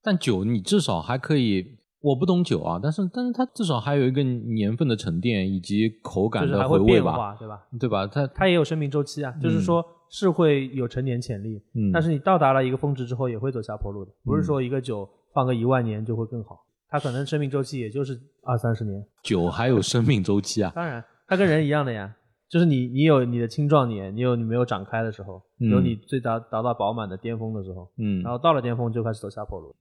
[0.01, 7.61] 但酒你至少还可以，我不懂酒啊，但是但是它至少还有一个年份的沉淀以及口感就是的回味还会变吧，化，对吧？
[7.79, 8.05] 对吧？
[8.07, 19.01] 它它也有生命周期啊，就是说是会有成年潜力，嗯，但是你到达了一个峰值之后，也会走下坡路的，不是说一个酒放个一万年就会更好，它可能生命周期也就是二三十年。
[19.23, 20.73] 酒还有生命周期啊。
[20.75, 22.13] 当然，它跟人一样的呀，
[22.49, 29.73] 就是你你有你的青壮年，你有你没有长开的时候，嗯有你最达达到饱满的巅峰的时候，嗯然，后到了巅峰就开始走下坡路。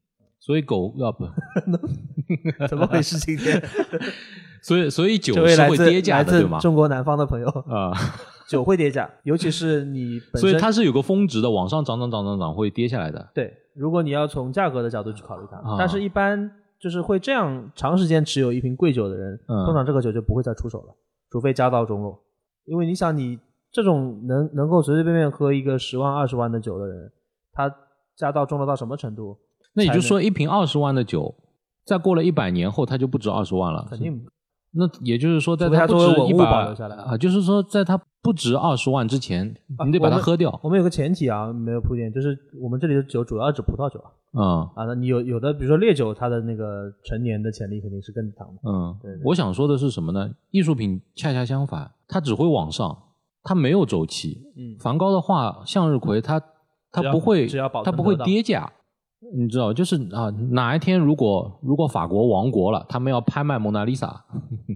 [0.45, 1.25] 所以狗要不，
[2.69, 3.17] 怎么回事？
[3.19, 3.63] 今天
[4.61, 6.59] 所以所以酒是会跌价的，对吗？
[6.59, 7.93] 中国南方的朋友，啊，
[8.49, 10.51] 酒会跌价，尤其是你本身。
[10.51, 13.31] 所以它是有个峰值的，往上涨涨涨涨涨会跌下来的。
[13.33, 16.51] 对，如果你要从价格的角度去考虑它，啊但是一般
[16.81, 20.95] 就是会这样长时间持有一瓶贵酒的人，嗯通常这个酒就不会再出手了，
[21.31, 22.21] 除非家道中落。
[22.65, 23.39] 因为你想，你
[23.71, 27.13] 这种能能够随随便便喝一个十万、二十万的酒的人，
[27.53, 27.73] 他
[28.17, 29.39] 家道中落到什么程度？
[29.75, 31.35] 那也就是说，一瓶二十万的酒，
[31.85, 33.87] 再过了一百年后，它就不值二十万了。
[33.89, 34.25] 肯定
[34.75, 39.55] 那也就是说，在它不值一百啊，就是说，在它不值二十万之前，
[39.85, 40.59] 你得把它喝掉。
[40.63, 44.11] 我们有个前提啊，没有铺垫，就是我们这里的酒主要指葡萄酒啊。
[44.35, 44.43] 嗯
[44.75, 48.61] 啊，那你有有的，比如说烈酒，它的那个陈年的潜力肯定是更强的。
[48.65, 50.31] 嗯对对，我想说的是什么呢？
[50.51, 52.97] 艺术品恰恰相反，它只会往上，
[53.43, 54.41] 它没有周期。
[54.57, 56.41] 嗯梵高的画，向日葵，它
[56.91, 57.47] 它不会，
[57.85, 58.73] 它不会跌价。
[59.35, 64.25] 你知道，就是啊，哪一天如果如果法国亡国了，他们要拍卖蒙娜丽莎，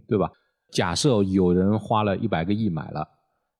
[0.06, 0.30] 对吧？
[0.72, 3.06] 假设有人花了一百个亿买了，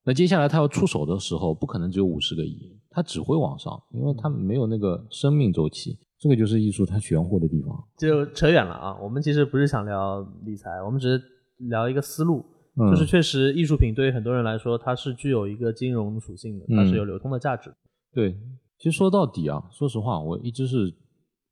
[0.05, 5.99] 那接下来他要出手的时候，不可能只有五十个亿，他只会往上，因为他没有那个生命周期。
[6.18, 7.77] 这个就是艺术它玄乎的地方。
[7.99, 8.96] 就扯远了啊。
[9.03, 11.22] 我们其实不是想聊理财，我们只是
[11.68, 12.42] 聊一个思路，
[12.81, 17.70] 嗯就是确实艺术品对于很多人来说，它是具有一个金融属性的，它嗯是有流通的价值。
[18.14, 18.35] 对，
[18.79, 20.95] 其实说到底啊，说实话，我一直是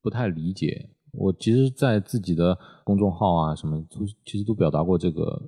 [0.02, 0.90] 不太理解。
[1.12, 5.42] 我其实，在自己的公众号啊什么，都其实都表达过这个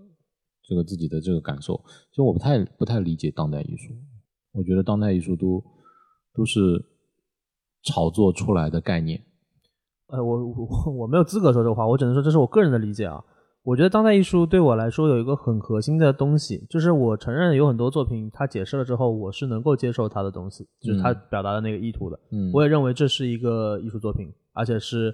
[0.62, 1.74] 这个自己的这个感受。
[2.10, 3.92] 其实我不太不太理解当代艺术，
[4.52, 5.62] 我觉得当代艺术都
[6.32, 6.84] 都是
[7.82, 9.20] 炒作出来的概念。
[10.06, 13.24] 呃，我我我没有资格说这话，我只能说这是我个人的理解啊。
[13.66, 22.16] 我觉得当代艺术对我来说有一个很核心的东西，就是我承认有很多作品它解释了之后，我是能够接受它的东西，就是它嗯表达的那个意图的。
[22.30, 25.12] 嗯，我也认为这是一个艺术作品，而且是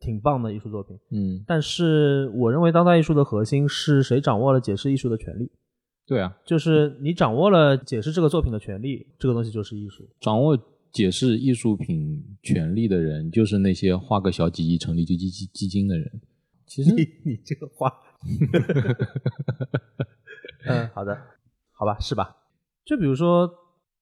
[0.00, 0.98] 挺棒的艺术作品。
[1.12, 5.48] 嗯，但是我认为当代艺术的核心是谁掌握了解释艺术的权利，
[6.04, 10.02] 对啊，就是你掌握了解释这个作品的权利，这个东西就是艺术。
[10.20, 10.58] 掌握
[10.90, 16.10] 解释艺术品权利的人，就是那些花个小几亿成立基基基基金的人。
[16.74, 17.92] 其实你你这个话，
[20.64, 21.14] 嗯，好的，
[21.72, 22.34] 好吧，是吧？
[22.82, 23.46] 就比如说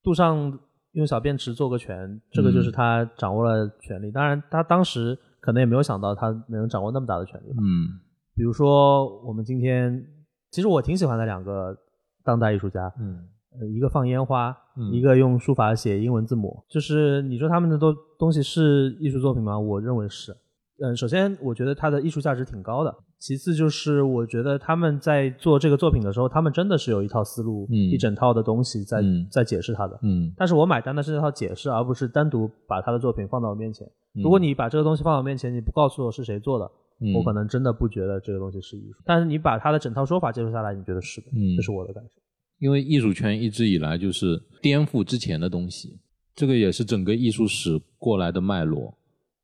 [0.04, 0.56] 杜尚
[0.92, 4.12] 用小便池做个拳，这个就是他掌握了权利。
[4.12, 7.56] 当然，他当时可能也没有想到他能掌握那么大的权力吧。
[7.60, 7.98] 嗯
[8.36, 10.06] 比如说，我们今天
[10.52, 11.76] 其实我挺喜欢的两个
[12.22, 13.26] 当代艺术家，嗯
[13.58, 16.62] 呃，一个放烟花，嗯一个用书法写英文字母。
[16.68, 19.58] 就是你说他们的都东西是艺术作品吗？
[19.58, 20.36] 我认为是。
[20.82, 29.98] 嗯，首先我觉得它的艺术价值挺高的，其次就是我觉得他们在做这个作品的时候，他们真的是有一套思路，嗯一整套的东西在、嗯在解释它的。
[30.02, 33.86] 嗯，但是我买单的是这套解释，而不是单独把他的作品放到我面前。
[34.14, 36.64] 如果你把这个东西放到我面前，你不告诉我是谁做的，
[37.00, 39.02] 嗯我可能真的不觉得这个东西是艺术。
[39.04, 42.10] 但是你把他的整套说法接受下来，你觉得是的，嗯这是我的感受。
[42.58, 45.98] 因为艺术圈一直以来就是颠覆之前的东西，
[46.34, 48.96] 这个也是整个艺术史过来的脉络。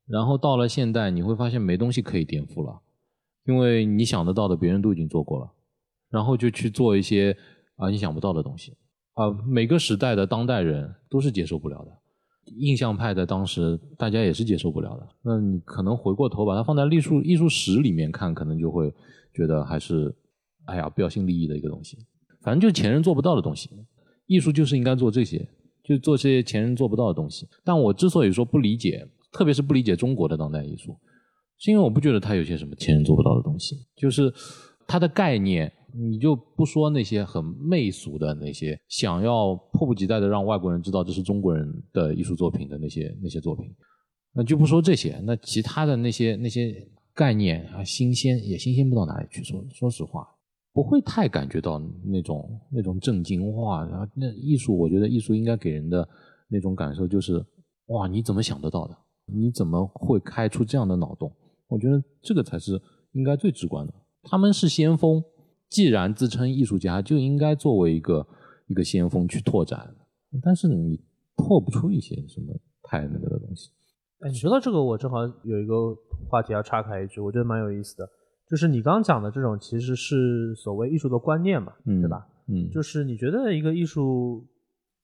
[0.08, 2.80] 然后到了现代，你会发现没东西可以颠覆了，
[3.44, 5.50] 因为你想得到的别人都已经做过了，
[6.10, 7.36] 然后就去做一些
[7.76, 8.76] 啊你想不到的东西
[9.14, 9.30] 啊。
[9.46, 11.92] 每个时代的当代人都是接受不了的，
[12.58, 15.08] 印象派的当时大家也是接受不了的。
[15.22, 18.92] 那你可能回过头把它放在艺术艺术史里面看，可能就会
[19.34, 20.14] 觉得还是
[20.66, 21.98] 哎呀标新立异的一个东西。
[22.42, 23.68] 反正就是前人做不到的东西，
[24.26, 25.48] 艺术就是应该做这些，
[25.82, 27.48] 就做些前人做不到的东西。
[27.64, 30.96] 但我之所以说不理解，特别是不理解中国的当代艺术，
[31.58, 34.32] 是因为我不觉得它有些什么前人做不到的东西，就是
[34.86, 43.74] 它的概念，你就不说那些很媚俗的那些想要迫不及待的让外国人知道这是中国人的艺术作品的那些那些作品，
[44.32, 49.42] 那就不说这些，那其他的那些那些概念啊，新鲜也新鲜不到哪里去。
[49.42, 50.28] 说说实话，
[50.72, 53.82] 不会太感觉到那种那种震惊哇！
[53.86, 56.06] 然后那艺术，我觉得艺术应该给人的
[56.48, 57.42] 那种感受就是
[57.86, 58.96] 哇，你怎么想得到的？
[59.26, 61.32] 你怎么会开出这样的脑洞？
[61.68, 62.80] 我觉得这个才是
[63.12, 63.92] 应该最直观的。
[64.22, 65.22] 他们是先锋，
[65.68, 68.26] 既然自称艺术家，就应该作为一个
[68.66, 69.94] 一个先锋去拓展。
[70.42, 71.00] 但是你
[71.36, 73.70] 拓不出一些什么太那个的东西。
[74.20, 75.94] 哎，你说到这个，我正好有一个
[76.28, 78.08] 话题要岔开一句，我觉得蛮有意思的，
[78.48, 82.26] 就是你刚刚讲的这种其实是所谓艺术的观念嘛，嗯对吧？
[82.48, 84.46] 嗯，就是你觉得一个艺术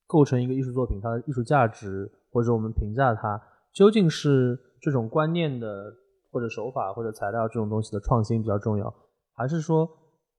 [0.06, 3.40] 构成一个艺术作品，它的艺术价值，或者我们评价它，
[3.74, 5.92] 究竟是这种观念的
[6.30, 8.92] 或者手法或者材料这种东西的创新比较重要，
[9.34, 9.88] 还是说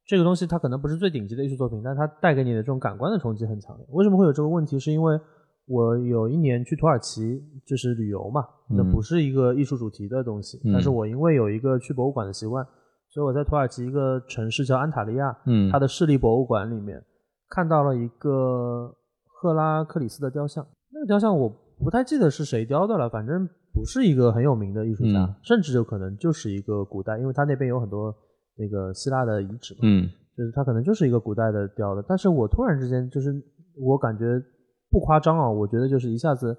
[0.06, 3.86] 这个东西它可能不是最顶级的艺术作品，但它带给你的这种感官的冲击很强烈？
[3.92, 4.78] 为什么会有这个问题？
[4.78, 5.20] 是因为
[5.66, 12.66] 我有一年去土耳其，就是旅游嘛，那嗯不是一个艺术主题的东西，嗯但是我因为有一个去博物馆的习惯，
[13.10, 17.02] 所以我在土耳其一个城市叫安塔利亚，嗯它的市立博物馆里面
[17.50, 18.94] 看到了一个
[19.26, 20.68] 赫拉克里斯的雕像。
[20.92, 21.50] 那个雕像我
[21.84, 28.14] 不太记得是谁雕的了，反正不是一个很有名的艺术家，嗯甚至有可能就是一个古代，因为他那边有很多
[28.58, 32.04] 那个希腊的遗址嘛，嗯就是他可能就是一个古代的雕的。
[32.08, 33.34] 但是我突然之间就是
[33.80, 34.42] 我感觉
[34.90, 36.58] 不夸张啊，我觉得就是一下子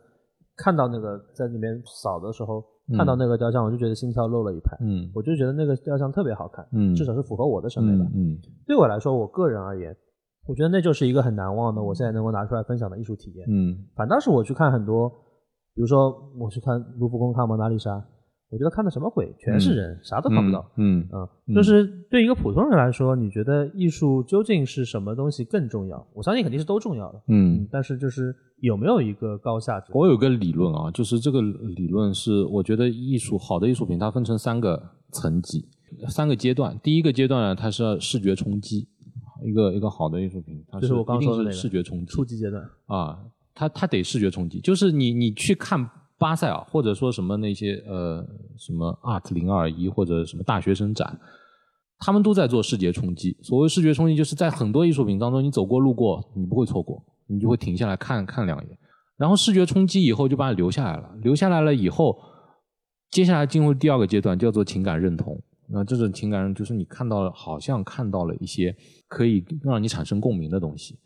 [0.56, 2.64] 看到那个在那边扫的时候、嗯
[2.98, 4.76] 看到那个雕像，我就觉得心跳漏了一拍。
[4.82, 8.04] 嗯我就觉得那个雕像特别好看，嗯，至少是符合我的审美的。
[8.14, 9.96] 嗯对我来说，我个人而言，
[10.46, 13.46] 我觉得那就是一个很难忘的，我现在能够拿出来分享的艺术体验。
[13.48, 15.08] 嗯反倒是我去看很多，
[15.74, 18.04] 比如说我去看卢浮宫看蒙娜丽莎，
[18.50, 20.64] 我觉得看的什么鬼，全是人，啥都看不到。
[20.76, 26.06] 嗯嗯，嗯就是对一个普通人来说，你觉得艺术究竟是什么东西更重要？
[26.14, 29.82] 我相信肯定是都重要的，嗯，但是就是有没有一个高下？
[29.92, 34.80] 我有个理论啊，就是这个理论是我觉得艺术好的艺术品它分成三个
[35.10, 35.66] 层级、
[36.08, 36.78] 三个阶段。
[36.82, 38.86] 第一个阶段呢，它是视觉冲击，
[39.44, 43.18] 一个一个好的艺术品，它就是我刚说的那个是视觉冲击初级阶段，啊，
[43.54, 48.26] 它它得视觉冲击，就是你你去看巴塞尔，或者说什么那些呃
[48.56, 51.20] 什么 Art 零二一或者什么大学生展，
[51.98, 53.36] 他们都在做视觉冲击。
[53.42, 58.78] 所谓视觉冲击，就是在很多艺术品当中，你走过路过，你不会错过，你就会停下来看看两眼。
[59.16, 62.18] 然后视觉冲击以后就把你留下来了，留下来了以后，
[63.10, 65.40] 接下来进入第二个阶段，叫做情感认同。
[65.68, 68.76] 那这种情感就是你看到了，好像看到了一些
[69.08, 70.98] 可以让你产生共鸣的东西。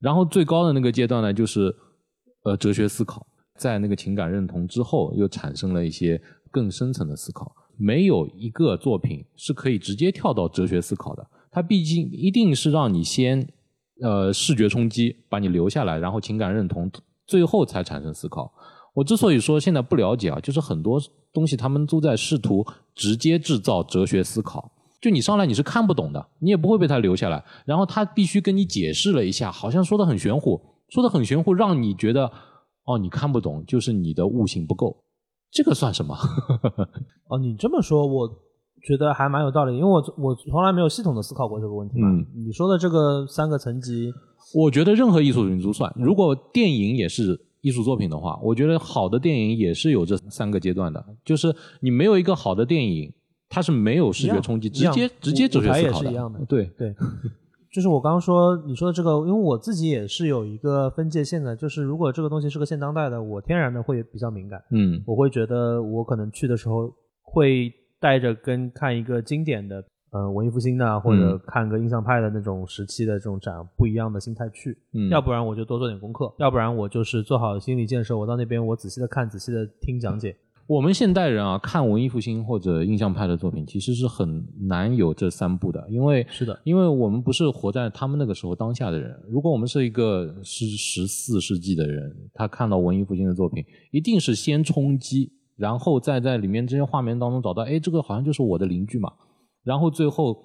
[0.00, 1.74] 然后最高的那个阶段呢，就是
[2.44, 6.20] 呃哲学思考，在那个情感认同之后，又产生了一些
[6.50, 7.54] 更深层的思考。
[7.78, 13.48] 没有一个作品是可以直接跳到哲学思考的，它毕竟一定是让你先
[14.02, 16.90] 呃视觉冲击把你留下来，然后情感认同，
[17.26, 18.52] 最后才产生思考。
[18.94, 21.00] 我之所以说现在不了解啊，就是很多
[21.32, 24.70] 东西他们都在试图直接制造哲学思考。
[25.00, 32.30] 就你上来你是看不懂的，你也不会被他留下来，然后他必须跟你解释了一下，好像说的很玄乎，说的很玄乎，让你觉得
[32.84, 35.02] 哦你看不懂，就是你的悟性不够，
[35.50, 36.16] 这个算什么？
[37.28, 38.28] 哦，你这么说，我
[38.86, 42.08] 觉得还蛮有道理，因为我我从来没有系统的思考过这个问题嘛。
[42.08, 44.12] 嗯你说的这个三个层级，
[44.54, 45.92] 我觉得任何艺术品都算。
[45.96, 51.02] 如果电影也是艺术作品的话，我觉得好的电影也是有这三个阶段的。
[51.24, 53.10] 就是你没有一个好的电影，
[53.48, 56.38] 它是没有视觉冲击，直接直接哲学也是一样的。
[56.46, 56.94] 对，对，
[57.72, 65.02] 就是我刚刚说你说的这个，因为我自己也是有一个分界线的，就是如果这个东西是个现当代的，我天然的会比较敏感，嗯。
[65.06, 69.82] 我会觉得我可能去的时候会带着跟看一个经典的。
[70.12, 80.36] 呃，文艺复兴的或者嗯看个印象派的那种时期的这种展，不一样的心态去，嗯，要不然我就多做点功课，要不然我就是做好心理建设，我到那边我仔细的看，仔细的听讲解。
[80.66, 89.18] 我们现代人啊，看文艺复兴或者印象派的作品，其实是很难有这三步的，因为是的，因为我们不是活在他们那个时候当下的人。
[89.28, 99.10] 如果我们是一个是十四世纪的人，他看到文艺复兴的作品，一定是先冲击，然后再在里面这些画面当中找到，哎，这个好像就是我的邻居嘛。
[99.64, 100.36] 然后最后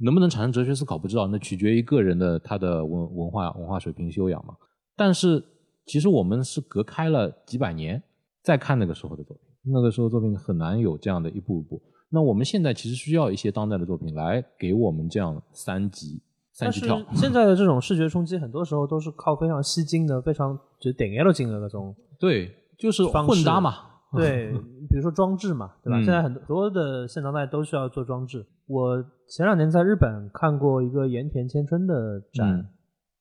[0.00, 4.54] 能不能产生哲学思考，不知道，那取决于个人的他的文文化文化水平修养嘛。
[4.96, 5.42] 但是
[5.86, 8.02] 其实我们是隔开了几百年
[8.42, 11.80] 再看那个时候的作品，那个时候作品很难有这样的一步一步。
[12.08, 17.04] 那我们现在其实需要一些当代的作品来给我们这样三级三但是级跳。
[17.14, 23.95] 现在的这种视觉冲击，很多时候都是靠非常吸睛的、非常就是顶 L 镜的那种，对，就是混搭嘛。
[24.16, 24.52] 对，
[24.88, 25.98] 比如说装置嘛，对吧？
[25.98, 26.04] 嗯。
[26.04, 28.46] 现在很多的现当代都需要做装置。
[28.66, 32.66] 我前两年在日本看过一个盐田千春的展，嗯。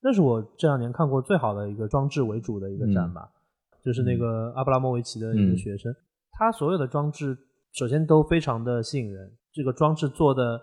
[0.02, 3.28] 那是我这两年看过最好的一个装置为主的一个展吧，
[3.84, 5.92] 就是那个阿布拉莫维奇的一个嗯学生，
[6.34, 7.36] 他所有的装置
[7.74, 10.62] 首先都非常的吸引人，这个装置做的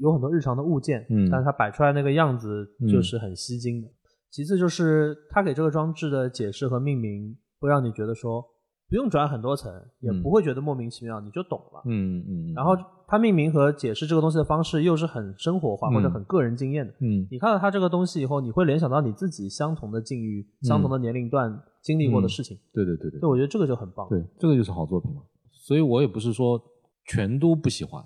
[0.00, 1.28] 有很多日常的物件，嗯。
[1.30, 3.88] 但是他摆出来那个样子就是很吸睛的。
[4.30, 8.44] 其次就是他给这个装置的解释和命名，会让你觉得说
[8.88, 9.70] 不用转很多层，
[10.00, 11.82] 也嗯不会觉得莫名其妙，你就懂了。
[11.84, 12.74] 嗯嗯，然后
[13.06, 16.92] 他命名和解释这个东西的方式又是很生活化嗯或者很个人经验的。
[17.00, 22.56] 嗯你看到他这个东西以后，你会联想到你自己相同的境遇、相同的年龄段经历过的事情。
[22.72, 24.08] 对对对对对，我觉得这个就很棒。
[24.08, 25.22] 对，这个就是好作品嘛。
[25.52, 26.58] 所以我也不是说
[27.04, 28.02] 全都不喜欢，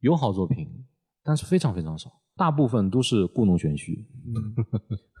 [0.00, 0.66] 有好作品，
[1.22, 3.92] 但是非常非常少，大部分都是故弄玄虚。
[4.26, 4.64] 嗯，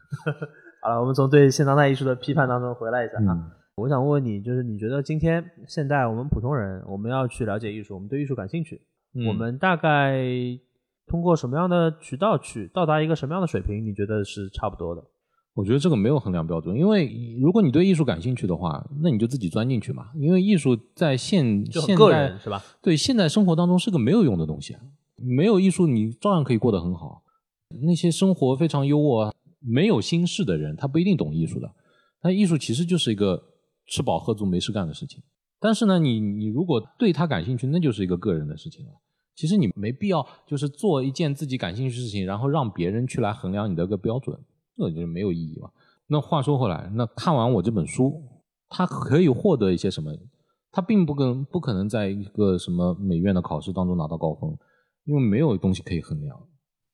[0.80, 3.52] 好了，我们从对现当代艺术的批判当中回来一下啊。
[3.76, 8.80] 嗯我想问问你，就是你觉得今天现代我们普通人，我们要去了解艺术，我们对艺术感兴趣，
[9.14, 10.22] 嗯我们大概
[11.06, 13.84] 通过什么样的渠道去到达一个什么样的水平？
[13.84, 15.02] 你觉得是差不多的？
[15.54, 20.08] 我觉得这个没有衡量标准，因为如果你对艺术感兴趣的话，那你就自己钻进去嘛。
[20.16, 22.62] 因为艺术在现现代人是吧？
[22.80, 24.80] 对现代生活当中是个没有用的东西啊，
[25.16, 27.22] 没有艺术你照样可以过得很好。
[27.82, 31.72] 那些生活非常优渥、没有心事的人，他不一定懂艺术的。
[32.22, 33.40] 那艺术其实就是一个
[33.86, 35.22] 吃饱喝足没事干的事情。
[35.60, 38.92] 但是呢，你你如果对他感兴趣，那就是一个个人的事情了。
[39.34, 44.38] 其实你没必要就是做一件自己感兴趣的事情，然后让别人去来衡量你的个标准，
[44.76, 45.70] 这就是没有意义嘛。
[46.06, 48.22] 那话说回来，那看完我这本书，
[48.68, 50.12] 他可以获得一些什么？
[50.70, 54.50] 他并不跟不可能在一个什么美院的考试当中拿到高分，
[55.04, 56.38] 因为没有东西可以衡量。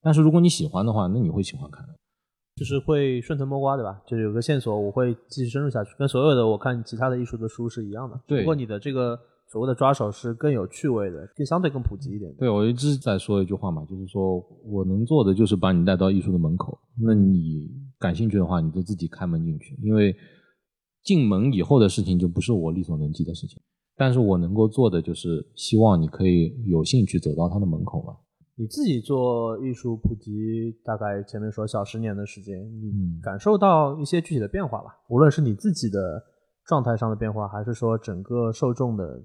[0.01, 1.95] 但是如果你喜欢的话，那你会喜欢看的。
[2.61, 4.03] 就是会顺藤摸瓜，对吧？
[4.07, 8.21] 就是有个线索，我会继续深入下去，跟所有的我看其他的艺术的书是一样的。
[8.27, 9.19] 对不过你的这个
[9.51, 12.31] 所谓的抓手是更有趣味的，更相对更普及一点。
[12.35, 16.79] 对，我一直在说一句话嘛，就是说我能做的就是把你带到艺术的门口。
[17.03, 20.15] 那你感兴趣的话，你就自己开门进去，因为
[21.03, 23.59] 进门以后的事情就不是我力所能及的事情。
[23.97, 28.15] 但是我能够做的就是希望你可以有兴趣走到他的门口嘛。
[28.61, 34.99] 你自己做艺术普及，大概前面说小十年的时间，你嗯感受到一些具体的变化吧？
[35.09, 36.23] 无论是你自己的
[36.67, 39.19] 状态上的变化，还是说整个受众的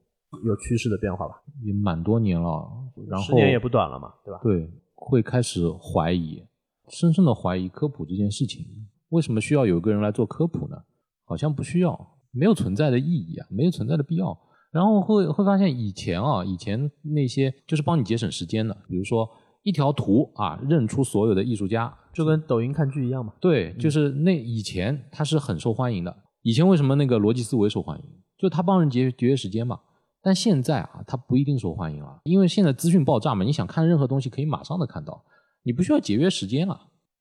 [0.46, 1.44] 有趋势的变化吧？
[1.66, 2.66] 也蛮多年了，
[3.10, 4.40] 然后十年也不短了嘛，对吧？
[4.42, 6.42] 对，会开始怀疑，
[6.88, 8.66] 深深的怀疑科普这件事情，
[9.10, 10.78] 为什么需要有个人来做科普呢？
[11.26, 14.40] 好像不需要，没有存在的意义啊，没有存在的必要。
[14.76, 19.26] 然后会会发现以前啊，以前那些就是帮你节省时间的，比如说
[19.64, 23.32] 一条图啊，认出所有的艺术家，就跟抖音看剧一样嘛。
[23.40, 26.14] 对，就是那以前它是很受欢迎的。
[26.42, 28.04] 以前为什么那个逻辑思维受欢迎？
[28.38, 29.80] 就他帮人节节约时间嘛。
[30.22, 35.24] 但现在啊，它不一定受欢迎了，因为现在资讯爆炸嘛，你想看任何东西可以马上的看到，
[35.64, 36.78] 你不需要节约时间了。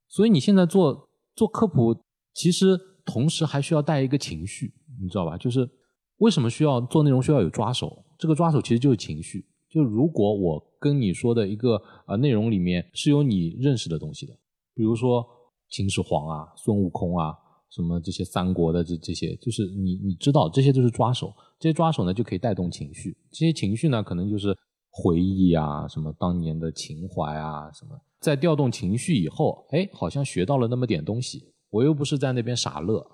[0.09, 1.97] 所以你现在做做科普，
[2.33, 5.37] 其实同时还需要带一个情绪，你知道吧？
[5.39, 5.71] 就是
[6.19, 8.05] 为什么需要做内容需要有抓手？
[8.19, 9.47] 这个抓手其实就是情绪。
[9.69, 14.33] 就如果我跟你说的一个呃内容里面是有你认识的东西的，
[14.75, 15.27] 比如说
[15.69, 17.35] 秦始皇啊、孙悟空啊，
[17.71, 24.57] 什么这些三国的这这些，就是你你知道这些都是抓手，这些抓手呢就可以带动情绪，这些情绪呢可能就是
[24.91, 33.05] 回忆啊，什么当年的情怀啊，什么在调动情绪以后，哎，好像学到了那么点东西，我又不是在那边傻乐，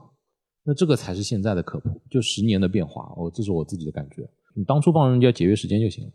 [0.71, 4.23] 那这个才是现在的科普，就十年的变化，哦，这是我自己的感觉。
[4.55, 6.13] 你当初帮人家节约时间就行了，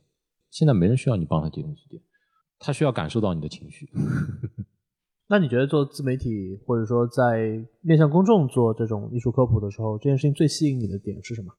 [0.49, 1.99] 现在没人需要你帮他节约时间，
[2.57, 3.89] 他需要感受到你的情绪。
[5.27, 11.51] 那你觉得做自媒体，或者说在面向公众做这种艺术科普的时候，这件事情最吸引你的点是什么？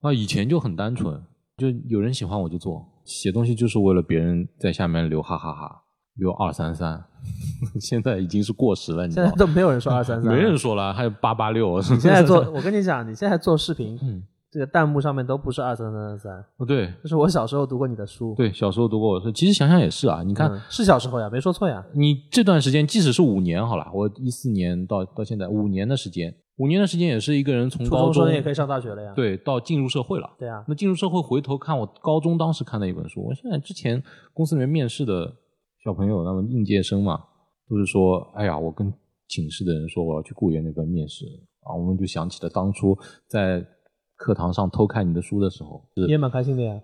[0.00, 1.24] 啊，以前就很单纯，
[1.56, 5.81] 就有人喜欢我就做，写东西就是为了别人在下面留哈哈哈，
[6.16, 7.02] 留二三三，
[7.80, 9.34] 现在已经是过时了，你知现道吗？
[9.36, 10.56] 在都没有人说 二三三，没人。
[10.58, 11.78] 说了，还有八八六。
[11.78, 18.34] 你现在做， 我跟你讲，你现在做视频，嗯，这个弹幕上面都不是二三三三三，哦对这是我小时候读过你的书。
[18.36, 20.50] 对，小时候读过我的书，其实想想也是啊，你看。
[20.50, 21.82] 嗯是小时候呀，没说错呀。
[21.94, 29.12] 你这段时间，即使是五年好了，我一四年到到现在五年的时间，五年的时间也是一个人从初高中中生也可以上大学了呀。
[29.16, 30.28] 对到进入社会了。
[30.38, 34.02] 对啊，那进入社会回头看我高中当时看的一本书，我现在之前
[34.34, 35.32] 公司里面面试的
[35.84, 37.20] 小朋友，那么应届生嘛，
[37.68, 38.92] 都是说，哎呀，我跟
[39.28, 41.24] 寝室的人说我要去雇员那边面试
[41.62, 43.66] 啊，我们就想起了当初在
[44.16, 46.80] 课堂上偷看你的书的时候，是你也蛮开心的呀。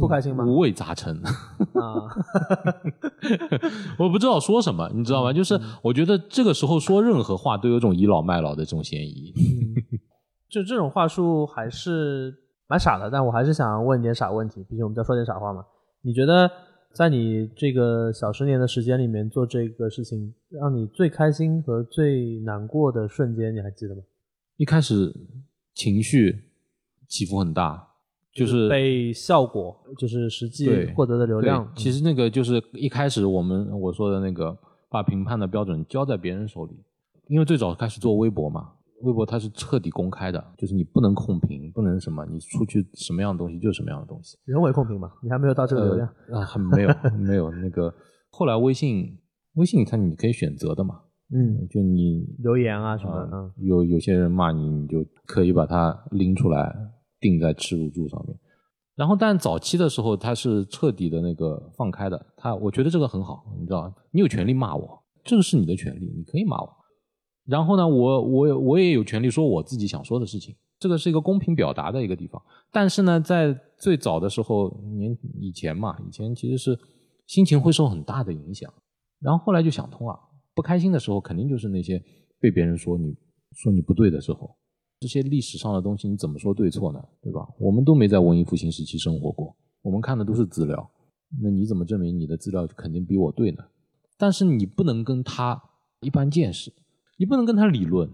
[0.00, 0.42] 不开心吗？
[0.46, 1.14] 五味杂陈。
[1.18, 2.08] 啊
[4.00, 5.32] 我不知道说什么，你知道吗？
[5.32, 9.34] 就是我觉得这个时候说任何话都有种倚老卖老的这种嫌疑。
[10.48, 12.34] 就这种话术还是
[12.68, 15.62] 蛮傻的，但我还是想问一点傻问题，毕竟我们在说点傻话嘛。
[16.02, 16.50] 你觉得
[16.92, 24.02] 在你这个小十年的时间里面做这个事情，让你最开心和最难过的瞬间，你还记得吗？
[24.58, 25.14] 一开始
[25.74, 26.44] 情绪
[27.08, 27.88] 起伏很大，
[28.34, 34.56] 就是被效果，就是实际获得的流量，对，其实那个就是一开始我们我说的那个
[34.90, 36.72] 把评判的标准交在别人手里，
[37.28, 38.72] 因为最早开始做微博嘛，
[39.02, 44.38] 微博它是彻底公开的，就是你不能控评，不能什么，你出去什么样的东西就是什么样的东西。
[44.44, 46.08] 人为控评嘛，你还没有到这个流量。
[46.28, 46.88] 呃 啊，还没有
[47.18, 47.92] 没有那个，
[48.30, 49.18] 后来微信
[49.54, 51.00] 微信它你可以选择的嘛，
[51.34, 56.74] 嗯，就你留言啊什么的，有有些人骂你，你就可以把它拎出来
[57.20, 58.38] 定在耻辱柱上面。
[58.94, 62.26] 然后，但早期的时候，它是彻底的那个放开的。
[62.36, 66.68] 他我觉得这个很好，你知道，你有权利骂我，这个是你的权利，你可以骂我。
[67.44, 72.40] 然后呢，我我我也有权利说我自己想说的事情，这个是一个公平表达的一个地方。
[72.70, 76.78] 但是呢，在最早的时候，年以前嘛，以前其实是
[77.26, 78.72] 心情会受很大的影响。
[79.20, 80.18] 然后后来就想通了，
[80.54, 82.02] 不开心的时候，肯定就是那些
[82.40, 83.14] 被别人说你
[83.52, 84.56] 说你不对的时候。
[85.00, 87.02] 这些历史上的东西，你怎么说对错呢？
[87.20, 87.44] 对吧？
[87.58, 90.88] 我们都没在文艺复兴时期生活过，我们看的都是资料。
[91.42, 93.64] 那你怎么证明你的资料肯定比我对呢？
[94.16, 95.60] 但是你不能跟他
[96.02, 96.72] 一般见识，
[97.22, 98.10] 你不能跟他理论。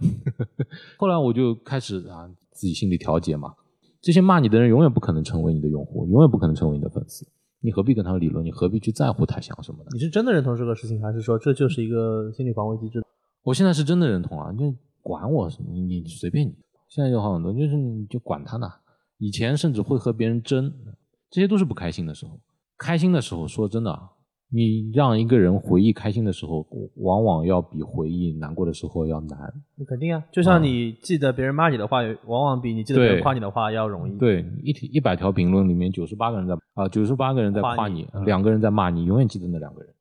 [0.99, 3.55] 后来我就开始啊，自己心理调节嘛。
[4.03, 7.27] 这些骂你的人永远不可能成为你的用户，永远不可能成为你的粉丝。
[7.63, 8.45] 你何必跟他理论？
[8.45, 9.87] 你何必去在乎他想什么呢？
[9.95, 13.03] 你是真的认同这个事情，还是说这就是一个心理防卫机制？
[13.45, 16.55] 我现在是真的认同啊，就管我，你你随便你。
[16.91, 18.69] 现在就好很多，就是你就管他呢。
[19.17, 20.71] 以前甚至会和别人争，
[21.31, 22.39] 这些都是不开心的时候。
[22.77, 23.99] 开心的时候，说真的，
[24.51, 29.39] 你让一个人回忆开心的时候，往往要比回忆难过的时候要难。
[29.77, 34.17] 那肯定啊，就像你记得别人骂你的话，往往比你记得别人夸你的话要容易。
[34.19, 39.93] 对，一一百条评论里面，九十八个人在啊，九十八个人在夸你，两个人在骂你，永远记得那两个人。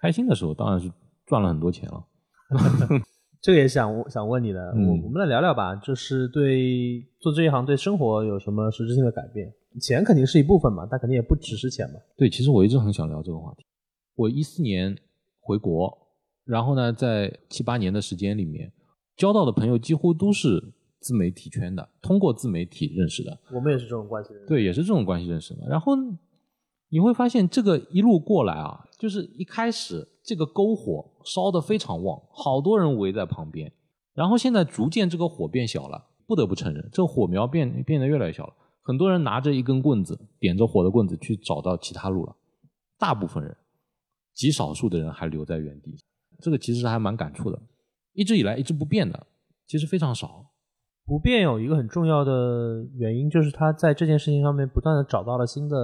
[0.00, 0.90] 开心的时候当然是
[1.26, 2.04] 赚了很多钱了。
[3.42, 9.52] 这个也想想问你的，我我们来聊聊吧，就是对做这一行对生活有什么实质性的改变？
[9.80, 12.00] 钱肯定是一部分嘛，但肯定也不只是钱嘛。
[12.16, 13.66] 对，其实我一直很想聊这个话题。
[14.14, 14.96] 我一四年
[15.40, 15.96] 回国，
[16.44, 18.72] 然后呢，在七八年的时间里面，
[19.16, 23.38] 交到的朋友几乎都是自媒体圈的，通过自媒体认识的。
[23.52, 24.48] 我们也是这种关系认识。
[24.48, 25.66] 对，也是这种关系认识的。
[25.68, 25.92] 然后
[26.90, 33.72] 你会发现，这个一路过来啊，就是一开始这个篝火烧得非常旺，好多人围在旁边。
[34.14, 38.54] 然后现在逐渐这个火变小了，不得不承认，这个火苗变变得越来越小了。
[38.82, 42.36] 很多人拿着一根棍子，点着火的棍子去找到其他路了。
[42.98, 43.56] 大部分人，
[44.34, 45.96] 极少数的人还留在原地。
[46.40, 47.60] 这个其实还蛮感触的。
[48.12, 49.26] 一直以来一直不变的，
[49.66, 50.46] 其实非常少。
[51.04, 55.76] 不变有一个很重要的原因，就是他在这件事情上面不断的找到了新的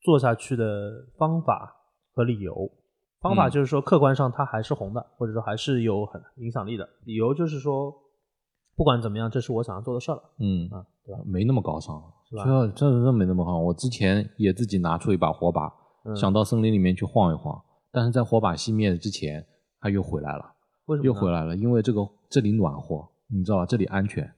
[0.00, 1.74] 做下去的方法
[2.14, 2.70] 和理由。
[3.20, 6.88] 方法就是说，客观上他还是红的，或者说还是有很影响力的。
[7.04, 7.92] 理由就是说，
[8.76, 10.22] 不管怎么样，这是我想要做的事儿了。
[10.38, 11.20] 嗯啊，对吧？
[11.26, 12.00] 没那么高尚。
[12.30, 12.44] 是吧？
[12.44, 13.58] 这这真没那么好。
[13.58, 15.72] 我之前也自己拿出一把火把，
[16.14, 17.60] 想到森林里面去晃一晃，
[17.92, 19.44] 但是在火把熄灭之前，
[19.80, 20.44] 它又回来了。
[20.86, 21.06] 为什么？
[21.06, 23.66] 又回来了，因为这个这里暖和，你知道吧？
[23.66, 24.28] 这里安全。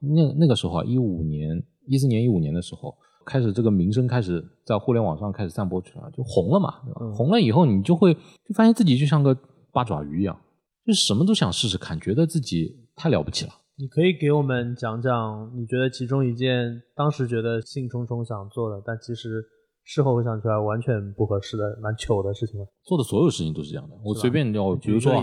[0.00, 2.96] 那那个时候啊，一五年、一四年、一五年的时候，
[3.26, 7.12] 开始这个名声开始在互联网上开始散播出来，就红了嘛，对吧？
[7.14, 9.36] 红了以后，你就会就发现自己就像个
[9.72, 10.38] 八爪鱼一样，
[10.86, 13.52] 就什么都想试试看，觉得自己太了不起了。
[13.76, 19.44] 你可以给我们讲讲，你觉得其中一件当时觉得兴冲冲想做的，但其实
[19.88, 22.66] 事后回想出来完全不合适的、蛮糗的事情了？
[22.84, 23.96] 做的所有事情都是这样的。
[24.04, 25.14] 我随便聊，比如说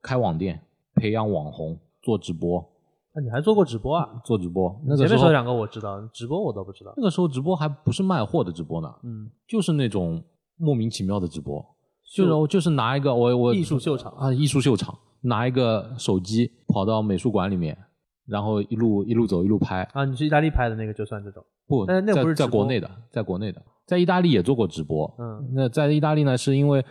[0.00, 0.62] 开网店、
[0.94, 2.64] 培养网红、做直播。
[3.12, 4.08] 那你还做过直播啊？
[4.24, 6.94] 做直播，那前面说两个我知道，直播我都不知道。
[6.96, 10.22] 那个时候直播还不是卖货的直播呢，嗯，就是那种
[10.58, 11.60] 莫名其妙的直播，
[12.14, 17.76] 就是就是拿一个我我艺术秀场啊，艺术秀场，拿一个手机跑到美术馆里面。
[18.26, 20.02] 然后一路一路走一路拍啊！
[20.06, 21.84] 你去意大利拍的那个就算这种不？
[21.84, 25.12] 那那不是在国内的，在国内的，在意大利也做过直播。
[25.18, 26.84] 嗯，那在意大利呢，是因为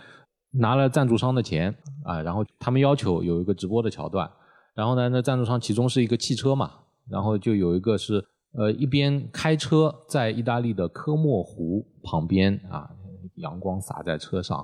[0.52, 1.74] 拿了赞助商的钱
[2.04, 4.30] 啊，然后他们要求有一个直播的桥段，
[4.76, 6.72] 然后呢，那赞助商其中是一个汽车嘛，
[7.10, 8.24] 然后就有一个是
[8.54, 12.90] 呃一边开车在意大利的科莫湖旁边啊，
[13.36, 14.64] 阳光洒在车上，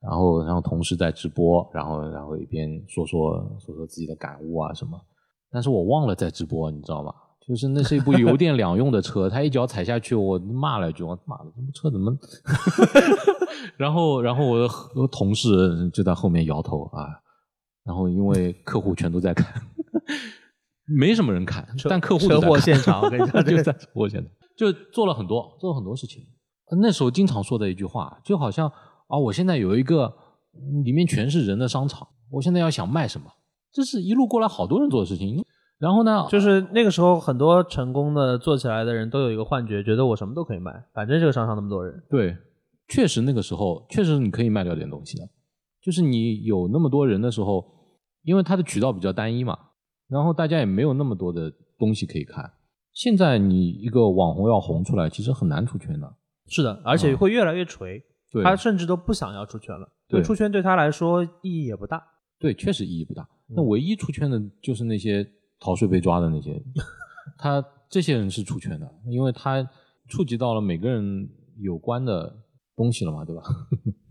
[0.00, 5.00] 然后然后同时在直播，然后然后一边说说说说自己的感悟啊什么。
[5.50, 7.12] 但是我忘了在直播，你知道吗？
[7.46, 12.16] 就是那是一部油电两用的车，他一脚踩下去，我骂了一句：“我妈的，这部车怎么？”
[13.76, 14.68] 然后，然后我的
[15.10, 17.08] 同事就在后面摇头啊。
[17.82, 19.60] 然后因为客户全都在看，
[20.84, 26.22] 没什么人看，但客户车祸现场，我跟你讲， 就在车祸现场，就做了很多，做了很多事情。
[26.80, 28.68] 那时候经常说的一句话，就好像
[29.08, 30.14] 啊，我现在有一个
[30.84, 33.26] 里面全是人的商场，我现在要想卖什么。
[33.72, 35.44] 这是一路过来好多人做的事情，
[35.80, 42.02] 然后呢，就是那个时候很多成功的做起来的人都有一个幻觉，觉得我什么都可以卖，反正这个商场那么多人。
[42.10, 42.36] 对，
[42.88, 45.26] 确实那个时候确实你可以卖掉点东西的，
[45.80, 47.64] 就是你有那么多人的时候，
[48.24, 49.56] 因为它的渠道比较单一嘛，
[50.06, 52.52] 然后大家也没有那么多的东西可以看。
[52.92, 56.14] 现在你一个网红要红出来，其实很难出圈的。
[56.48, 62.04] 是的，而且会越来越垂，对他甚至都不想要出圈了，对，出圈对他来说意义也不大。
[62.38, 63.26] 对，确实意义不大。
[63.48, 65.26] 那唯一出圈的就是那些
[65.60, 66.60] 逃税被抓的那些，
[67.38, 69.62] 他这些人是出圈的，因为他
[70.08, 72.34] 触及到了每个人有关的
[72.74, 73.42] 东西了嘛，对吧？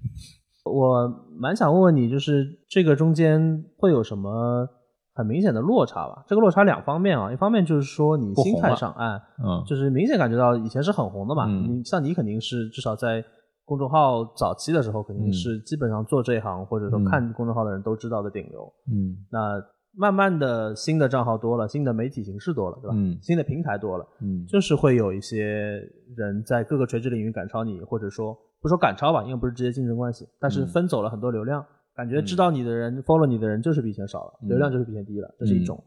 [0.66, 4.68] 我蛮想问问你，就是这个中间会有什么
[5.14, 6.24] 很明显的落差吧？
[6.28, 13.24] 这个落差两方面啊，一方面就是说你心态上，哎，嗯，就是明显感觉到以前是很红的嘛，你像你肯定是至少在。
[13.66, 18.62] 公众号早期的时候肯定是基本上做这一行或者说看公众号的人都知道的顶流。
[18.92, 19.62] 嗯，那
[19.96, 22.94] 慢慢的新的账号多了，新的媒体形式多了，对吧？
[22.96, 25.82] 嗯，新的平台多了，嗯，就是会有一些
[26.16, 31.66] 人在各个垂直领域赶超你，或者说不说赶超吧，因为不是直接竞争关系，但是分走了很多流量，
[31.96, 35.82] 感觉知道你的人、follow 你的人就是比以前少了，流量就是比以前低了，这是一种。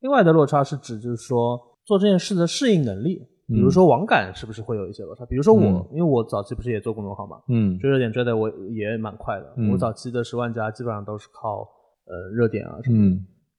[0.00, 3.28] 另外的落差是指就是说做这件事的适应能力。
[3.48, 5.26] 比如说网感是不是会有一些落差？
[5.26, 9.54] 比如说我，因为我早期不是也做公众号嘛，嗯，追热点追的我也蛮快的。
[9.70, 11.68] 我早期的十万加基本上都是靠
[12.06, 13.16] 呃热点啊什么的。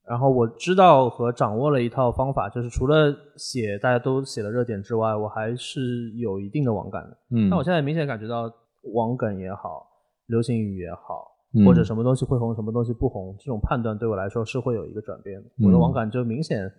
[0.07, 7.17] 然后我知道和掌握了一套方法，就是除了写大家都写的热点之外，我还是有一定的网感的。
[7.31, 8.51] 嗯，但我现在明显感觉到
[8.93, 9.87] 网梗也好，
[10.27, 15.49] 流行语也好，嗯或者什么东西会红，什么东西不红，这种判断对我来说是会有一个转变的。
[15.65, 16.69] 我的嗯网感就明显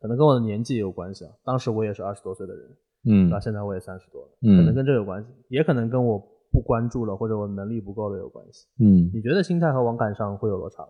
[0.00, 1.30] 可能跟我的年纪也有关系啊。
[1.44, 2.64] 当时我也是二十多岁的人，
[3.04, 3.40] 嗯对吧？
[3.40, 6.18] 现在我也三十多了，嗯可能跟这有关系，也可能跟我
[6.50, 8.66] 不关注了或者我能力不够了有关系。
[8.78, 10.88] 嗯，你觉得心态和网感上会有落差吗？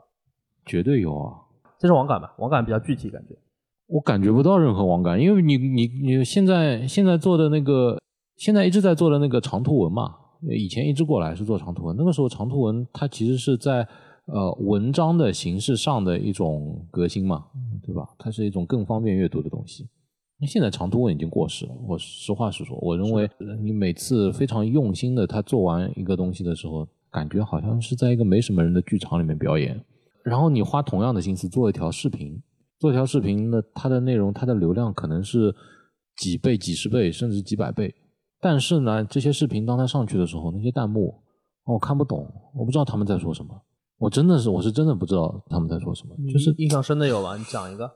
[0.64, 1.34] 绝对有啊。
[1.80, 2.34] 这是网感吧？
[2.36, 3.34] 网感比较具体感觉。
[3.86, 7.98] 我感觉不到任何网感，因为你你你现在现在做的那个，
[8.36, 13.88] 现在一直在做的那个长图文嘛，以前一直过来是做长图文，那个时候长图文它其实是在
[14.26, 17.46] 呃文章的形式上的一种革新嘛，
[17.82, 18.06] 对吧？
[18.18, 19.88] 它是一种更方便阅读的东西。
[20.38, 23.28] 那现在长图文已经过时了，我实话实说，我认为
[23.62, 29.82] 你每次非常用心的他做完一个东西的时候，感觉好像是在一个没什么人的剧场里面表演，
[30.30, 32.40] 然后你花同样的心思做一条视频，
[32.78, 35.52] 做一条视频呢，它的内容、它的流量可能是
[36.18, 37.92] 几倍、几十倍，甚至几百倍。
[38.40, 41.08] 但是呢，这些视频当它上去的时候，那些弹幕，
[41.64, 43.60] 哦我看不懂，我不知道他们在说什么。
[43.98, 47.36] 我真的是，我是真的不知道他们在说什么，就是印象深的有吧？
[47.36, 47.90] 你讲一个。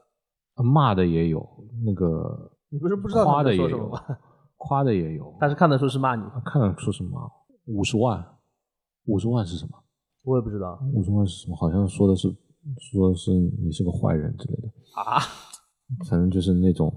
[0.56, 1.40] 骂的也有，
[1.86, 4.00] 那个你不是不知道他们 夸的也有在说什么吗？，
[4.56, 5.36] 夸的也有。
[5.40, 7.30] 但是看得出是骂你，看得出什么？
[7.66, 8.24] 五十万，
[9.06, 9.83] 五十万是什么？
[10.24, 11.56] 我也不知道五十万是什么？
[11.56, 12.28] 好像说的是
[12.90, 13.30] 说的是
[13.62, 14.68] 你是个坏人之类的。
[15.00, 15.20] 啊。
[16.08, 16.92] 反正就是那种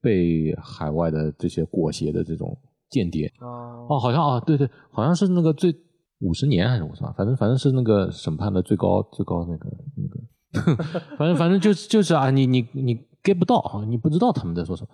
[0.00, 2.58] 被海外的这些裹挟的这种
[2.88, 5.72] 间谍哦哦，好像啊，对对，好像是那个最
[6.20, 10.82] 五十年还是五十万，反正反正是那个审判的最高最高那个那个，
[11.18, 14.88] 反正反正就是就是啊，你你你 get 不到啊，你不知道他们在说什么。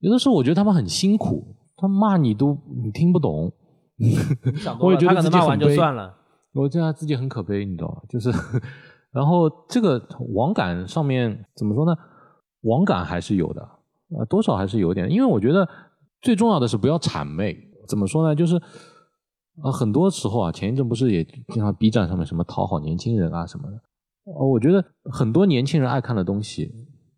[0.00, 3.52] 有的时候我觉得他们很辛苦，他骂你都你听不懂，
[4.80, 6.16] 我也觉得自己他骂完很悲就算了。
[6.52, 8.02] 我觉得自己很可悲，你知道吗？
[8.08, 8.30] 就是，
[9.12, 10.00] 然后这个
[10.34, 11.94] 网感上面怎么说呢？
[12.62, 13.62] 网感还是有的，
[14.18, 15.68] 呃，多少还是有点，因为我觉得
[16.20, 17.56] 最重要的是不要谄媚。
[17.88, 18.34] 怎么说呢？
[18.34, 18.60] 就是，
[19.64, 23.80] 呃，很多时候啊，前一阵不是也经常 B 站上面什么讨好年轻人啊什么的，
[24.32, 26.70] 呃，我觉得很多年轻人爱看的东西，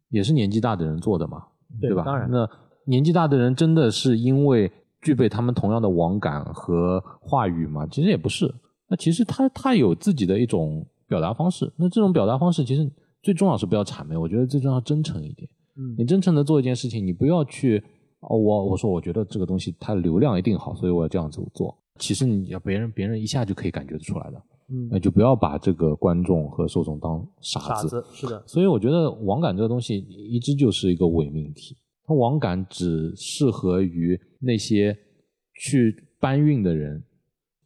[0.09, 1.47] 也是年纪大的人做的嘛，吧？
[1.81, 2.49] 对当然那
[2.87, 4.71] 年纪大的人真的是因为
[5.01, 7.87] 具备他们同样的网感和话语吗？
[7.91, 8.55] 其实也不是。
[8.93, 11.73] 那其实他他有自己的一种表达方式。
[11.79, 12.87] 那这种表达方式其实
[13.23, 15.49] 最重要是不要谄媚，我觉得最重要真诚一点。
[15.79, 17.83] 嗯你真诚的做一件事情，你不要去
[18.21, 21.75] 哦，我我说我觉得这个东西它流量一定好，所以我要这样子做。
[21.97, 31.75] 其实你要别人别人一下就可以感觉得出来的，嗯那就不要把这个观众和受众当傻傻子是的，所以我觉得网感这个东西一直就是一个伪命题，
[32.05, 34.95] 它网感只适合于那些
[35.55, 37.03] 去搬运的人，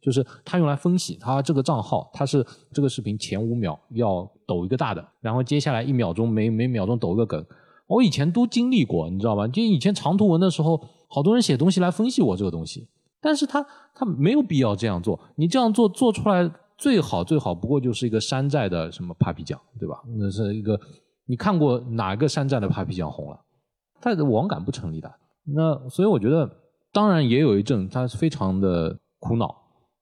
[0.07, 2.41] 就是他用来分析，他这个账号他是
[2.71, 7.45] 这个视频前五秒要抖一个大的，然后接下来一秒钟每每秒钟抖一个梗。
[7.87, 9.45] 我以前都经历过，你知道吧？
[9.49, 12.87] 就以前长图文的时候，好多人写东西来分析我这个东西，
[13.19, 13.61] 但是他
[13.93, 15.19] 他没有必要这样做。
[15.35, 20.01] 你这样做做出来最好最好不过就是一个山寨的什么 Papi 酱，对吧？
[20.17, 20.79] 那是一个
[21.25, 23.37] 你看过哪个山寨的 Papi 酱红了？
[23.99, 25.13] 它的网感不成立的。
[25.43, 26.49] 那所以我觉得，
[26.93, 29.55] 当然也有一阵他非常的苦恼，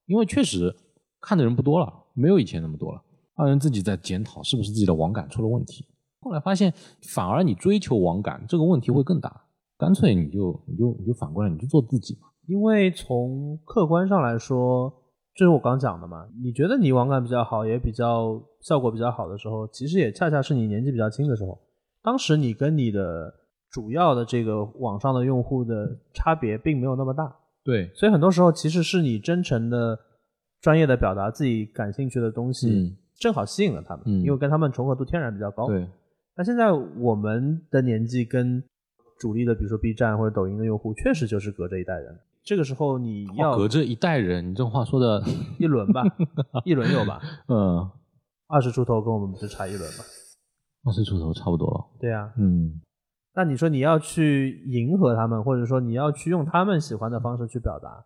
[0.06, 0.76] 因为确实
[1.20, 3.01] 看的人不多了，没有以前那么多了。
[3.36, 5.86] 二人自己在检讨是不是自己的网感出了问题。
[6.22, 6.74] 后来发现，
[7.14, 9.45] 反而你追求网感这个问题会更大，
[9.78, 12.30] 干脆你就你就你就反过来，你就做自己嘛。
[12.47, 14.93] 因为从客观上来说，
[15.34, 16.28] 这是我刚讲的嘛。
[16.41, 21.60] 你觉得你网感比较好，也比较效果比较好的时候，其实也恰恰是你年纪比较轻的时候。
[22.01, 23.34] 当时你跟你的
[23.70, 27.36] 主要的这个网上的用户的差别并没有那么大，
[27.66, 29.99] 对，所以很多时候其实是你真诚的、
[30.61, 35.68] 专业的表达自己感兴趣的东西，嗯正好吸引了他们，嗯因为跟他们重合度天然比较高。
[35.68, 35.88] 对，
[36.38, 38.63] 那现在我们的年纪跟
[39.20, 42.20] 主力的，比如说 B 站或者抖音的用户，确实就是隔着一代人。
[42.43, 45.24] 这个时候你要哦隔着一代人，你这话说的，
[45.57, 46.03] 一轮吧，
[46.63, 47.20] 一轮有吧？
[47.49, 47.89] 嗯，
[48.47, 50.03] 二十出头跟我们是差一轮吧？
[50.84, 51.86] 二十出头差不多了。
[51.99, 52.80] 对啊、嗯，
[53.36, 58.03] 那你说你要去迎合他们，或者说你要去用他们喜欢的方式去表达，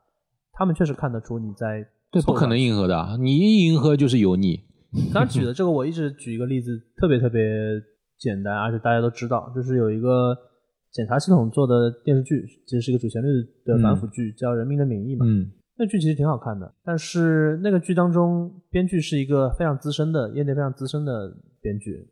[0.53, 4.59] 他们确实看得出你在对，不可能迎合的啊，你一迎合就是油腻。
[5.13, 7.43] 刚举的这个，我一直举一个例子，特别特别
[8.17, 10.35] 简单，而且大家都知道，就是有一个
[10.91, 13.27] 检察系统做的电视剧，其实是一个主旋律
[13.63, 15.25] 的反腐剧，叫《人民的名义》嘛。
[15.27, 15.51] 嗯
[15.81, 22.05] 那剧其实挺好看的，但是那个剧当中，编剧是一个非常资深的、业内非常资深的编剧，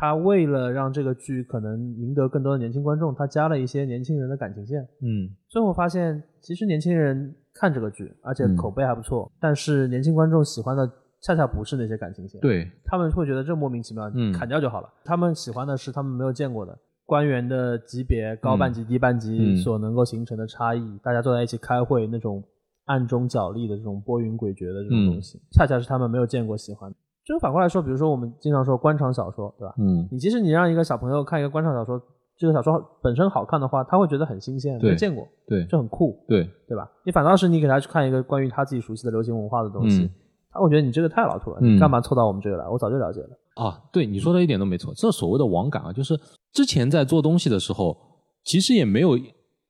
[0.00, 4.80] 他为了让这个剧可能赢得更多的年轻观众，他加了一些年轻人的感情线。
[5.02, 10.90] 嗯最后发现，其实年轻人看这个剧，而且嗯口碑还不错，但是年轻观众喜欢的
[11.20, 12.40] 恰恰不是那些感情线。
[12.40, 14.88] 对，他们会觉得这莫名其妙，嗯砍掉就好了。
[15.04, 22.42] 他们喜欢的是他们没有见过的官员的级别、高半级、低半级嗯所能够形成的差异，大家坐在一起开会那种
[22.86, 26.90] 暗中角力的这种波云诡谲的这种东西，恰恰是他们没有见过喜欢。
[27.30, 29.72] 就反过来说，比如说我们经常说官场小说，对吧？
[29.78, 32.00] 嗯，你即使你让一个小朋友看一个官场小说，
[32.36, 36.90] 这个小说本身好看的话，他会觉得很新鲜，没见过，对就很酷，对，对吧？
[37.04, 40.10] 你反倒是你给他去看一个关于他自己熟悉的流行文化的东西，嗯
[40.52, 42.66] 他会觉得你这个太老土了，嗯你干嘛凑到我们这里来？
[42.68, 43.28] 我早就了解了。
[43.54, 44.92] 啊，对你说的一点都没错。
[44.96, 46.18] 这所谓的网感啊，就是
[46.52, 47.96] 之前在做东西的时候，
[48.42, 49.16] 其实也没有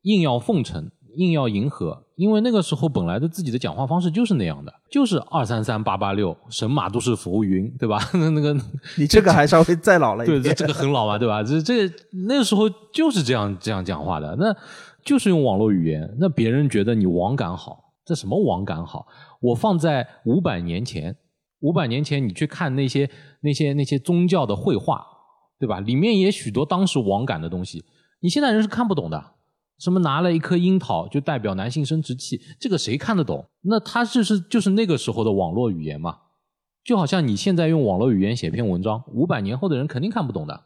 [0.04, 7.98] 硬要奉承、硬要迎合，因为那个时候本来的自己的讲话方式就是那样的，就是二三三八八六，神马都是浮云，对吧？
[8.12, 8.54] 那 那个
[8.98, 11.42] 你这个还稍微再老了一对，点，对这个很老嘛，对吧？
[11.42, 11.90] 这这
[12.28, 14.54] 那个时候就是这样这样讲话的，那
[15.02, 16.14] 就是用网络语言。
[16.18, 19.06] 那别人觉得你网感好，这什么网感好？
[19.40, 21.16] 我放在五百年前，
[21.60, 23.08] 五百年前你去看那些
[23.40, 25.02] 那些那些宗教的绘画，
[25.58, 25.80] 对吧？
[25.80, 27.82] 里面也许多当时网感的东西，
[28.20, 29.39] 你现在人是看不懂的。
[29.80, 33.44] 什么拿了一颗樱桃就代表男性生殖器，这个谁看得懂？
[33.62, 36.18] 那他就是就是那个时候的网络语言嘛。
[36.84, 40.64] 就好像你现在用网络语言写篇文章，五百年后的人肯定看不懂的。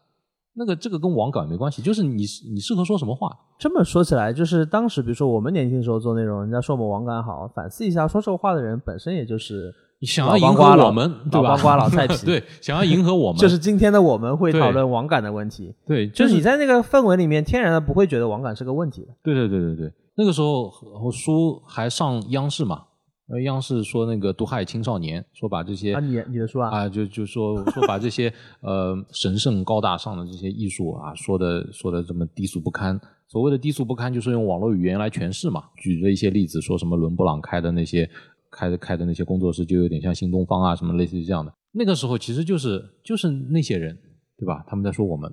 [0.56, 3.36] 那个这个跟网感没关系，就是你你适合说什么话。
[3.58, 11.48] 这么说起来，就是当时比如说我们年轻时候做内容，人家说我们网感好，反思一下，说这个话的人本身也就是想要迎合我们，对吧？
[11.48, 19.08] 老帮瓜老菜 皮对，想要迎合我们，就是今天的我们会讨论网感的问题，对，就是是你在那个氛围里面，天然的不会觉得网感是个问题的。
[19.22, 20.70] 对对对对对，那个时候
[21.02, 22.82] 我书还上央视嘛，
[23.28, 28.30] 呃，央视说那个毒害青少年，说把这些啊，你你的书啊，啊，就就说说把这些
[28.60, 33.00] 呃神圣高大上的这些艺术啊，说的说的这么低俗不堪。
[33.26, 35.64] 所谓的低俗不堪，就是用网络语言来诠释嘛。
[35.76, 38.08] 举了一些例子，说什么伦勃朗开的那些
[38.54, 41.52] 开的开的那些工作室，就有点像新东方啊，什么类似于这样的。
[41.72, 43.98] 那个时候其实就是就是那些人，
[44.38, 44.64] 对吧？
[44.68, 45.32] 他们在说我们，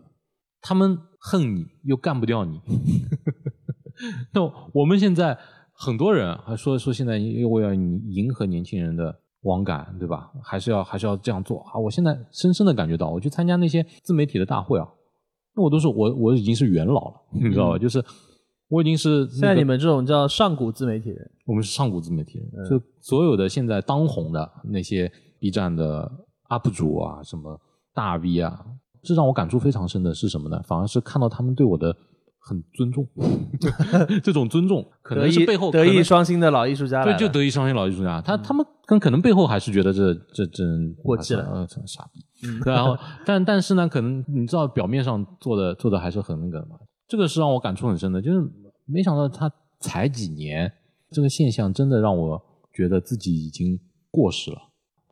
[0.61, 2.59] 他们恨你又干不掉你。
[4.34, 4.41] 那
[4.74, 5.38] 我们现在
[5.74, 10.32] 很多人还说说现在因为要迎合年轻人的网感，对吧？
[10.43, 11.78] 还是要还是要这样做啊！
[11.80, 14.88] 我现在深深的感觉到，我去参加那些自媒体的大会啊，
[15.55, 17.78] 那我都是我我已经是元老了，你知道吧？
[17.78, 18.03] 就是
[18.72, 26.09] 我已经是、那个、现在你们这种叫上古自媒体人，我们是上古自媒体人，就所有的现在当红的那些 B 站的
[26.49, 27.59] UP 主啊，什么
[27.93, 28.65] 大 V 啊，
[29.03, 30.61] 这让我感触非常深的是什么呢？
[30.65, 31.93] 反而是看到他们对我的
[32.39, 33.05] 很尊重，
[34.24, 42.22] 这种尊重可能是背后德艺双馨的老艺术家来对，就德艺双馨老艺术家，他他们跟可能背后还是觉得这这真过气了呃，这傻逼。
[42.47, 46.78] 嗯然后，但但是呢，可能你知道表面上做的做的还是很那个的嘛。
[47.07, 48.39] 这个是让我感触很深的，就是
[48.91, 50.71] 没想到他才几年，
[51.09, 52.41] 这个现象真的让我
[52.73, 53.79] 觉得自己已经
[54.09, 54.57] 过时了。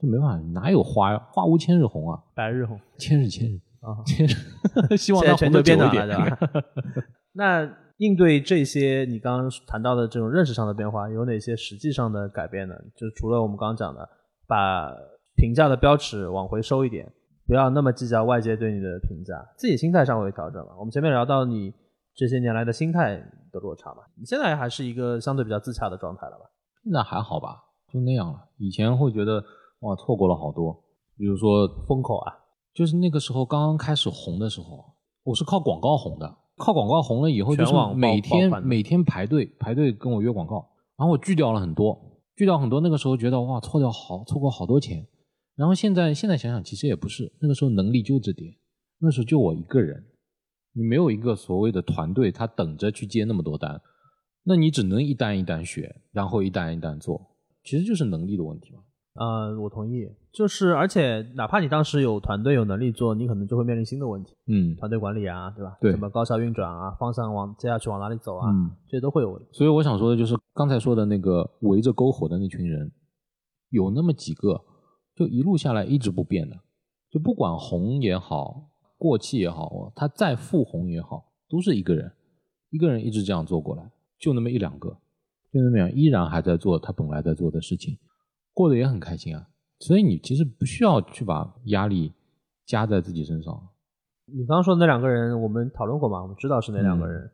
[0.01, 1.19] 这没办法，哪有花呀？
[1.32, 4.34] 花无千日红啊，百日红千日千日啊，千日。
[4.95, 6.38] 希望现在全球它红的久变暖了，一点。
[6.38, 7.07] 对吧？
[7.34, 12.75] 那应对这些你刚刚谈到的这种认识上的变化，有哪些实际上的改变呢？
[12.95, 14.07] 就除了我们刚刚讲的，
[14.47, 14.89] 把
[15.36, 17.11] 评价的标尺往回收一点，
[17.45, 20.73] 不要那么计较外界对你的评价，自己心态上会有调整了。
[20.80, 21.73] 我们前面聊到你
[22.20, 23.15] 这些年来的心态
[23.49, 26.43] 的落差嘛，你现在还是一个相对比较自洽的状态了吧？
[26.84, 27.63] 现在还好吧，
[27.93, 28.38] 就那样了。
[28.57, 29.41] 以前会觉得
[29.80, 30.84] 哇，错过了好多，
[31.15, 32.34] 比如说风口啊，
[32.74, 34.84] 就是那个时候刚刚开始红的时候，
[35.24, 36.36] 我是靠广告红的。
[36.57, 40.55] 靠广告红了以后，就是每天每天排队排队跟我约广告，
[40.97, 41.97] 然后我拒掉了很多，
[42.36, 42.82] 拒掉很多。
[42.82, 45.07] 那个时候觉得哇，错掉好错过好多钱。
[45.55, 48.53] 然后现在现在想想，其实也不是，那个时候能力就这点，
[48.99, 50.05] 那时候就我一个人，
[50.74, 53.82] 你没有一个所谓的团队，他等着去接那么多单，
[54.43, 57.20] 那你只能一单一单学，然后一单一单做，
[57.63, 58.80] 其实就是能力的问题嘛。
[59.15, 65.78] 呃，我同意，就是而且哪怕你当时有团队有能力做，你可能就会面临新的问题，嗯团队管理啊，对吧？
[65.82, 68.72] 对怎么高效运转啊，方向往接下去往哪里走啊，嗯。
[68.88, 69.49] 这些都会有问题。
[69.51, 72.89] 所以我想说的就是刚才说的那个围着篝火的那群人，
[73.72, 74.63] 有那么几个，
[75.15, 76.55] 就一路下来一直不变的，
[77.09, 78.68] 就不管红也好，
[79.00, 82.12] 过气也好，他再复红也好，都是一个人，
[82.70, 83.89] 一个人一直这样做过来，
[84.20, 84.89] 就那么一两个，
[85.52, 87.97] 就那么样，依然还在做他本来在做的事情，
[88.54, 89.47] 过得也很开心啊。
[89.80, 92.14] 所以你其实不需要去把压力
[92.66, 93.70] 加在自己身上。
[94.26, 96.22] 你刚刚说的那两个人，我们讨论过嘛？
[96.22, 97.32] 我们知道是哪两个人，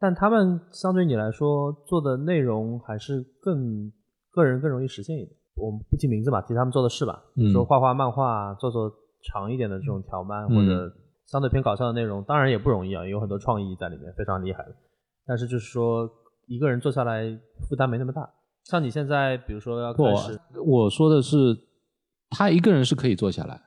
[0.00, 3.92] 但他们相对你来说做的内容还是更
[4.32, 5.30] 个人更容易实现一点。
[5.54, 8.92] 我们不提名字吧，提他们做的事吧，嗯说画画、漫画，做做
[9.22, 10.92] 长一点的这种条漫、嗯或者
[11.26, 14.74] 相对偏搞笑的内容，当然也不容易啊，有很多创意在里面，非常厉害的。
[15.26, 16.08] 但是就是说，
[16.46, 17.38] 一个人做下来
[17.68, 18.30] 负担没那么大。
[18.64, 21.54] 像你现在，比如说要开始，我我说的是，
[22.30, 23.60] 他一个人是可以做下来，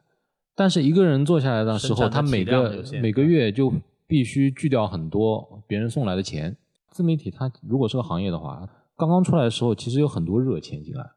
[0.56, 3.72] 但是一个人做下来的时候，他每个每个月就
[4.08, 6.58] 必须拒掉很多别人送来的钱。
[6.90, 11.12] 自媒体它如果是个行业的话，刚刚出来的时候，其实有很多热钱进来，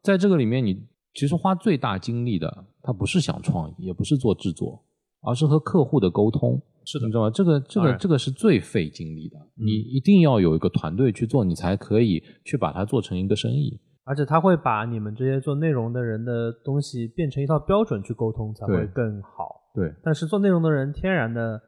[0.00, 4.84] 在这个里面，你其实花最大精力的，它不是想创意，也不是做制作，
[5.22, 6.60] 而是和客户的沟通。
[6.84, 7.30] 是的你知道吗？
[7.30, 13.78] 这个这个这个是最费精力的，你一定要有一个团队去做，你才可以去把它做成一个生意。
[14.04, 19.54] 而且他会把你们这些做内容的人的东西变成一套标准去沟通，才会更好。
[19.74, 21.60] 对，但是做内容的人天然的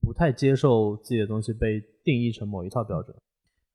[0.00, 3.14] 不太接受自己的东西被定义成某一套标准。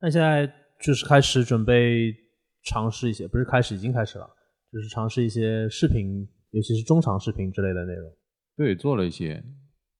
[0.02, 2.12] 那现在就是开始准备
[2.64, 4.28] 尝试一些，不是开始已经开始了，
[4.74, 8.12] 就是尝试一些视频，尤其是中长视频之类的内容。
[8.56, 9.44] 对，做了一些，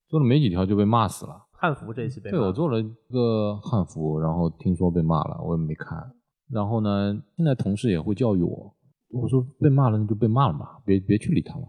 [0.08, 1.46] 做了没几条就被骂死了。
[1.52, 5.98] 汉服这一期被对我做了一个汉服，然后听说被骂了，我也没看。
[6.50, 8.74] 然后呢，现在同事也会教育我，
[9.10, 11.64] 我说被骂了那就被骂了嘛，别别去理他了。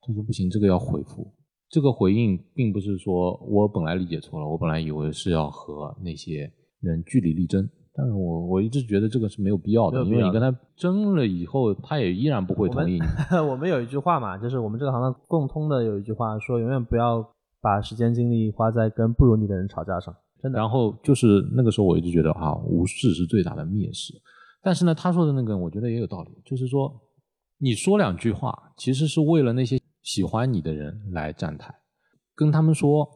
[0.00, 1.32] 他说不行，这个要回复。
[1.70, 7.68] 这个回应并不是说我本来理解错了，我本来以为是要和那些人据理力争，
[7.98, 13.00] 但是我我一直觉得这个是没有必要的，因为你跟他争了以后，他也依然不会同意你。
[13.50, 17.28] 我们有一句话嘛，就是我们这个行当共通的有一句话说，永远不要
[17.60, 20.14] 把时间精力花在跟不如你的人吵架上。
[20.40, 24.14] 真的，然后就是那个时候，我一直觉得啊，无视是最大的蔑视。
[24.62, 26.92] 但是呢，他说的那个，我觉得也有道理，就是说，
[27.58, 31.74] 你说两句话，其实是为了那些喜欢你的人来站台，
[32.36, 33.08] 跟他们说，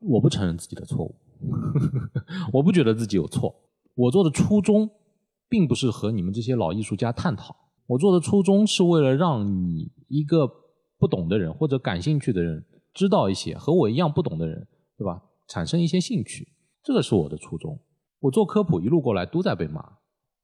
[0.00, 1.16] 我不承认自己的错误，
[2.54, 3.52] 我不觉得自己有错，
[3.98, 4.88] 我做的初衷，
[5.48, 7.56] 并不是和你们这些老艺术家探讨，
[7.88, 10.48] 我做的初衷是为了让你一个
[10.98, 15.20] 不懂的人或者感兴趣的人知道一些和我一样不懂的人，对吧？
[15.48, 16.46] 产生一些兴趣。
[16.84, 17.76] 这个是我的初衷。
[18.20, 19.84] 我做科普一路过来都在被骂，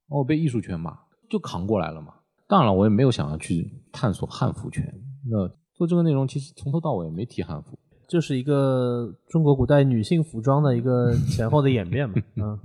[0.09, 0.99] 我被艺术圈骂，
[1.31, 2.15] 就扛过来了嘛。
[2.49, 4.83] 当然了，我也没有想要去探索汉服圈。
[5.31, 7.79] 那做这个内容，其实从头到尾没提汉服。
[8.09, 12.15] 就是一个中国古代女性服装的一个前后的演变嘛。
[12.37, 12.59] 嗯，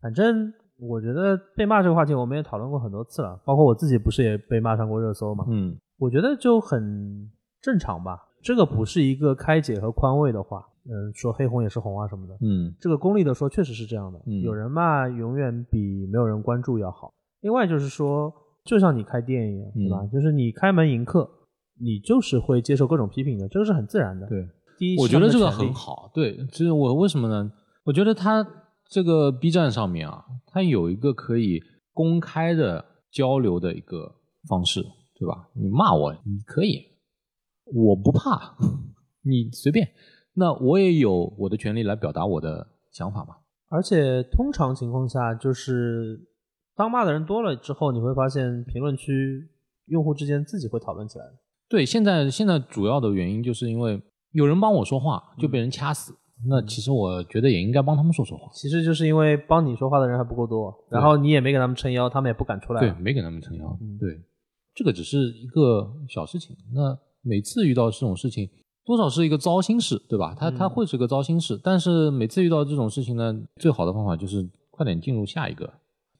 [0.00, 5.44] 反正我觉得被骂这个话题，我们也讨论过很多次了，包括我自己不是也被骂上过热搜嘛。
[5.48, 7.30] 嗯，我觉得就很
[7.60, 8.18] 正常吧。
[8.42, 12.34] 这个不是一个开解和宽慰的话，嗯，说黑红也是红啊什么的。
[12.40, 14.18] 嗯这个功利的说，确实是这样的。
[14.26, 17.12] 嗯有人骂永远比没有人关注要好。
[17.42, 18.32] 另外就是说，
[18.64, 20.00] 就像你开店一样，对吧？
[20.00, 21.28] 嗯就是你开门迎客，
[21.78, 24.26] 你就是会接受各种批评的，这个是很自然的。
[24.26, 24.48] 对，
[24.78, 25.70] 第一，我觉得这个很。
[25.74, 26.10] 好。
[26.14, 27.52] 对，其实我为什么呢？
[27.84, 28.46] 我觉得他
[28.90, 31.62] 这个 B 站上面啊，它有一个可以
[31.92, 34.16] 公开的交流的一个
[34.48, 34.82] 方式，
[35.14, 35.48] 对吧？
[35.54, 36.84] 你骂我，你可以，
[37.66, 38.56] 我不怕，
[39.22, 39.88] 你随便。
[40.34, 43.36] 那我也有我的权利来表达我的想法嘛。
[43.68, 46.28] 而且通常情况下，就是
[46.74, 49.48] 当骂的人多了之后，你会发现评论区
[49.86, 51.24] 用户之间自己会讨论起来。
[51.68, 56.12] 对，现在现在主要的原因就是因为有人帮我说话就被人掐死，
[56.48, 58.50] 那其实我觉得也应该帮他们说说话。
[58.52, 62.80] 其实就是因为帮你说话的人还不够多，然后你也没给他们撑腰，他们也不敢出来。
[62.80, 63.78] 对，，没给他们撑腰。
[63.80, 64.20] 嗯对，
[64.74, 66.56] 这个只是一个小事情。
[66.72, 68.48] 那每次遇到这种事情，
[68.84, 70.34] 多少是一个糟心事，对吧？
[70.38, 75.70] 它它嗯会是个糟心事，但是每次遇到这种事情呢，最好的方法就是快点进入下一个，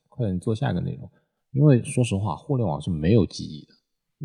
[0.08, 1.10] 快点做下一个内容。
[1.52, 3.74] 因为说实话，互联网是没有记忆的，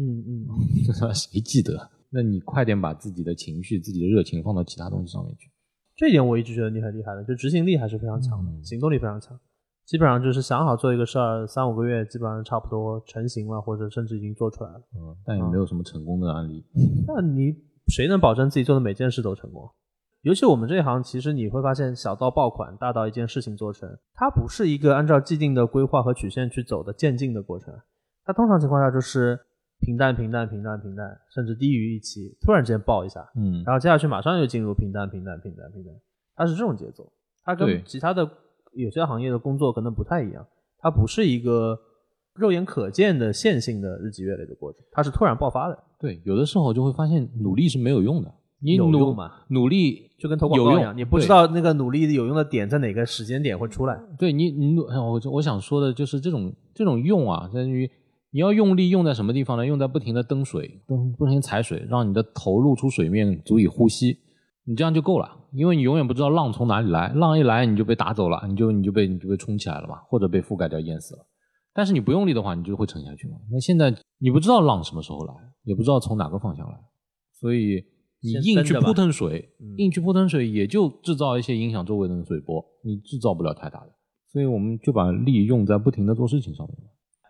[0.02, 0.24] 嗯
[1.08, 1.90] 嗯，谁记得？
[2.12, 5.50] 那你快点把自己的情绪、自己的热情放到其他东西上面去。
[5.96, 9.40] 这一点我一直觉得你很厉害的，就执行力还是非常强的，嗯行动力非常强。
[9.86, 14.82] 基本上就是想好做一个事儿，三五个月基本上差不多成型了，或者甚至已经做出来了。
[14.96, 16.66] 嗯，但也没有什么成功的案例。
[17.08, 17.56] 那你
[17.88, 19.70] 谁能保证自己做的每件事都成功？
[20.24, 27.72] 尤其我们这一行，其实你会发现，小到爆款，大到一件事情做成，它不是一个按照既定的规划和曲线去走的渐进的过程。
[28.24, 29.40] 它通常情况下就是
[29.86, 35.94] 平淡、平淡、平淡、平淡，甚至低于预期，突然之间爆一下，嗯，然后接下去马上又进入平淡、平淡、平淡、平淡，
[36.36, 37.12] 它是这种节奏。
[37.44, 38.28] 它跟其他的
[38.74, 40.46] 有些行业的工作可能不太一样，
[40.80, 41.78] 它不是一个
[42.34, 45.78] 肉眼可见的线性的日积月累的过程，它是突然爆发的。
[46.00, 48.34] 对，有的时候就会发现努力是没有用的。
[48.60, 49.32] 你努有用吗？
[49.50, 54.00] 努力就跟投广告一样，你不知道那个努力有用的点在哪个时间点会出来。
[54.18, 57.88] 对你，你努我我想说的就是这种这种用啊，在于
[58.36, 59.66] 你要用力用在什么地方呢？
[59.66, 64.18] 用在不停的蹬水，蹬不停地踩水，让你的头露出水面，足以呼吸，
[64.66, 65.38] 你这样就够了。
[65.54, 71.26] 因为你永远不知道浪从哪里来，浪一来你就被打走了，你就你就被你就被冲起来了嘛，或者被覆盖掉淹死了。
[71.74, 73.38] 但是你不用力的话，你就会沉下去嘛。
[73.50, 75.34] 那现在你不知道浪什么时候来，
[75.64, 76.78] 也不知道从哪个方向来，
[77.32, 77.86] 所以
[78.20, 83.94] 你硬去扑腾水，嗯硬去扑腾水，也就制造一些影响周围的水波，你制造不了太大的。
[84.28, 86.76] 所以我们就把力用在不停的做事情上面。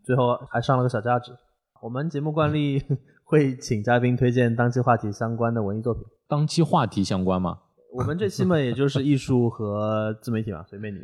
[0.06, 1.32] 最后还上了个小价值。
[1.82, 2.82] 我们节目惯例
[3.26, 6.04] 会请嘉宾推荐当期话题相关的文艺作品。
[6.28, 7.60] 当期话题相关吗？
[7.92, 11.00] 我们这期嘛，也就是艺术和自媒体嘛， 随便你。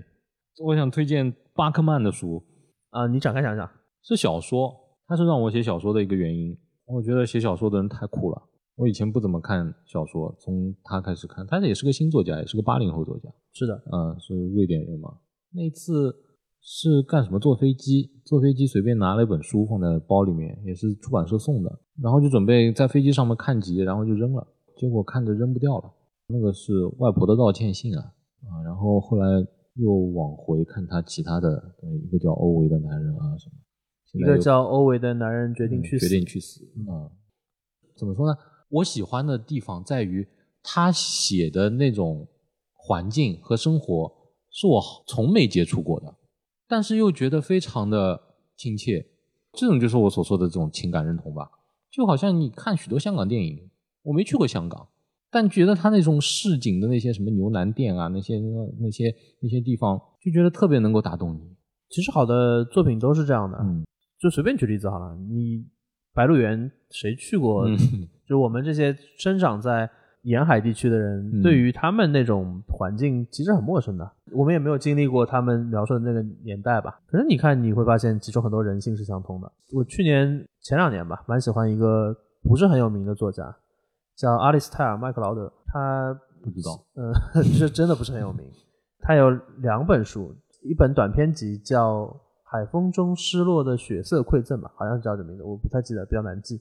[0.64, 2.44] 我想推荐巴克曼的书，
[2.92, 3.68] 啊，你展开讲讲。
[4.04, 4.72] 是小说，
[5.08, 6.56] 它是让我写小说的一个原因。
[6.86, 8.42] 我觉得写小说的人太酷了。
[8.76, 13.30] 我以前不怎么看小说，从他开始看，他也是个新作家，也是个八零后作家。
[13.54, 15.18] 是的，嗯，是瑞典人嘛。
[15.54, 16.16] 那次
[16.62, 17.40] 是干什么？
[17.40, 24.48] 坐飞机，坐飞机随便拿了一本书放在包里面，也是出版社送的，然后就准备在飞机上面看几页，然后就扔了。
[24.78, 25.92] 结果看着扔不掉了，
[26.28, 28.02] 那个是外婆的道歉信啊
[28.44, 28.64] 啊！
[28.64, 29.26] 然后后来
[29.76, 31.62] 又往回看他其他的，
[32.04, 33.56] 一个叫欧维的男人啊什么。
[34.14, 37.10] 一个叫欧维的男人决定去死，决定去死啊！
[37.96, 38.38] 怎么说呢？
[38.70, 40.28] 我喜欢的地方在于
[40.62, 42.28] 他写的那种
[42.74, 44.12] 环境和生活
[44.50, 46.16] 是我从没接触过的，
[46.72, 48.22] 但是又觉得非常的
[48.56, 49.06] 亲切。
[49.52, 51.52] 这种就是我所说的这种情感认同吧。
[51.92, 53.70] 就好像你看许多香港电影，
[54.04, 54.88] 我没去过香港，
[55.30, 58.40] 但觉得他那种市井的那些什么牛腩店啊，那些
[58.80, 61.42] 那些那些地方，就觉得特别能够打动你。
[61.90, 63.58] 其实好的作品都是这样的。
[63.62, 63.84] 嗯。
[64.18, 65.66] 就随便举例子好了，你
[66.14, 67.68] 白鹿原谁去过？
[68.26, 69.90] 就我们这些生长在
[70.24, 74.12] 沿海地区的人，对于他们那种环境其实很陌生的。
[74.32, 77.00] 我们也没有经历过他们描述的那个年代吧。
[77.08, 79.52] 可是你看，你会发现其中很多人性是相通的。
[79.74, 83.56] 我去年前两年吧，蛮喜欢一个不是很有名的作家，
[84.16, 85.52] 叫阿里斯泰尔·麦克劳德。
[85.68, 86.14] 他
[86.44, 87.14] 不知道，嗯，
[87.58, 88.46] 这真的不是很有名。
[89.00, 92.16] 他有两本书，一本短篇集叫。
[92.44, 96.60] 海风中失落的血色馈赠吧，好像是叫这名字，我不太记得，比较难记。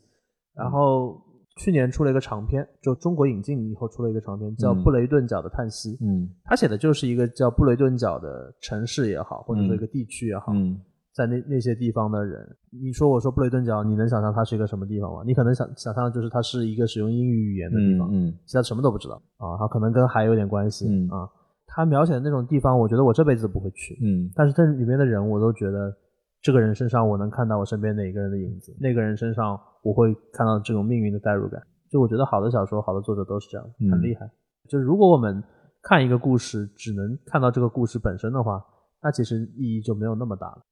[0.54, 1.20] 然后
[1.56, 5.90] 去年出了一个长篇，就中国引进以后出了一个长篇，叫《布雷顿角的叹息》。
[6.00, 10.80] 嗯，他写的就是一个叫布雷顿角的城市也好，或者说一个地区也好，嗯
[11.12, 12.40] 在那那些地方的人，
[12.70, 15.22] 你说我说布雷顿角，你能想象它是一个什么地方吗？
[15.26, 21.28] 你可能想想象就是它是一个使用英语语言的地方，嗯，其他什么都不知道啊，它可能跟海有点关系嗯啊。
[21.66, 23.98] 他描写的那种地方，我觉得我这辈子都不会去。
[24.02, 25.94] 嗯，但是这里面的人，我都觉得
[26.40, 31.60] 这个人身上我能看到我身边哪一个人的影子，那个人身上我会看到这种命运的代入感。
[31.90, 34.30] 就我觉得好的小说、好的作者都是这样，很厉害。
[34.68, 35.42] 就是如果我们
[35.82, 38.64] 看一个故事，只能看到这个故事本身的话，
[39.02, 40.64] 那其实意义就没有那么大了。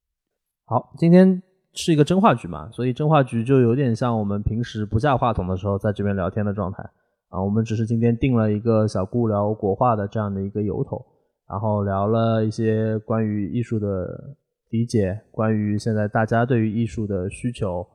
[0.65, 1.43] 好，今天
[1.73, 6.89] 是一个真话局嘛，所以真话局就有点像我们平时不架话筒的时候在这边聊天的状态。
[7.31, 11.05] 啊，我们只是今天定了一个小顾聊国画的这样的一个由头，
[11.49, 14.37] 然后聊了一些关于艺术的
[14.71, 17.87] 理解，关于现在大家对于艺术的需求，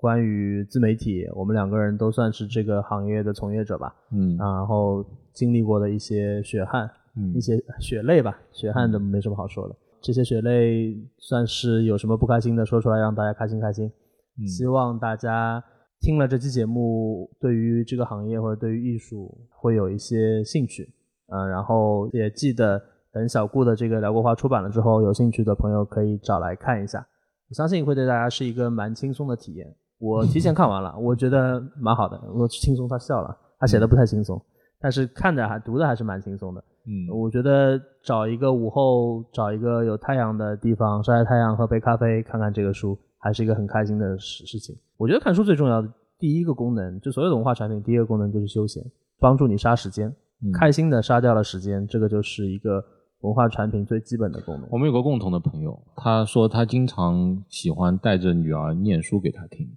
[0.00, 13.90] 关于自媒体，我们两个人都算是这个行业的从业者吧，嗯，然后经历过的一些血汗，嗯，一些血泪吧，血汗的没什么好说的，这些血泪算是有什么不开心的说出来让大家开心开心，
[14.46, 15.62] 希望大家。
[16.00, 20.88] 听了这期节目，对于这个行业或者对于艺术会有一些兴趣，
[21.26, 22.80] 嗯，然后也记得
[23.12, 27.04] 等小顾的这个辽国画出版了之后，有兴趣的朋友可以找来看一下，
[27.50, 29.74] 我相信会对大家是一个蛮轻松的体验。
[29.98, 34.40] 我提前看完了，我觉得蛮好的，我轻松他笑了，他写的不太轻松，
[34.80, 36.64] 但是看着还读的还是蛮轻松的。
[36.86, 42.98] 嗯，我觉得找一个午后，找一个有太阳的地方晒晒太阳，喝杯咖啡，看看这个书。
[43.20, 44.72] 还是一个很开心的事事情。
[44.96, 45.88] 我觉得看书最重要的
[46.20, 48.80] 第一个功能，就所有的文化产品，第一个功能就是休闲，
[49.18, 50.14] 帮助你杀时间，
[50.54, 52.80] 开心的杀掉了时间，这个就是一个
[53.22, 54.68] 文化产品最基本的功能。
[54.70, 59.68] 我们有个共同的朋友，他说他经常喜欢带着女儿念书给他听，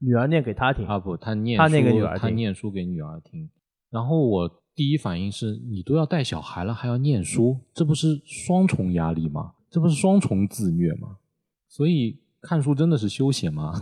[0.00, 3.48] 女儿念给他听啊不，他念他那个女儿他念书给女儿听。
[3.90, 9.52] 然后我第一反应是你都要带小孩了，还要念书，这不是双重压力吗？
[9.70, 11.18] 这不是双重自虐吗？
[11.68, 12.20] 所以。
[12.42, 13.74] 看书真的是休闲吗？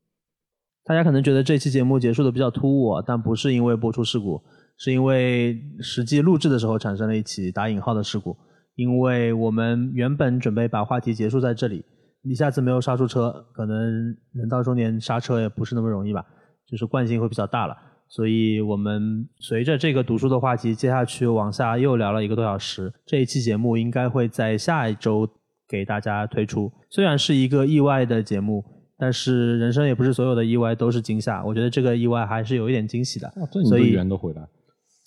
[0.84, 4.42] 大家可能觉得这期节目结束的比较突兀，但不是因为播出事故，
[4.76, 8.36] 是因为实际录制的时候产生了一起打引号的事故。
[8.74, 11.82] 因为我们原本准备把话题结束在这里，
[12.28, 16.24] 一下子没有刹住车，可能人到中年刹车也不是那么容易吧，
[16.66, 17.76] 就是惯性会比较大了。
[18.08, 25.28] 所以我们随着这个读书的话题接下去往下又聊了一个多小时，这一期节目应该会在下一周。
[25.70, 28.64] 给大家推出，虽然是一个意外的节目，
[28.96, 31.44] 但是人生也不是所有的意外都是惊吓。
[31.44, 33.30] 我觉得这个意外还是有一点惊喜的。
[33.68, 34.48] 所以人都回来，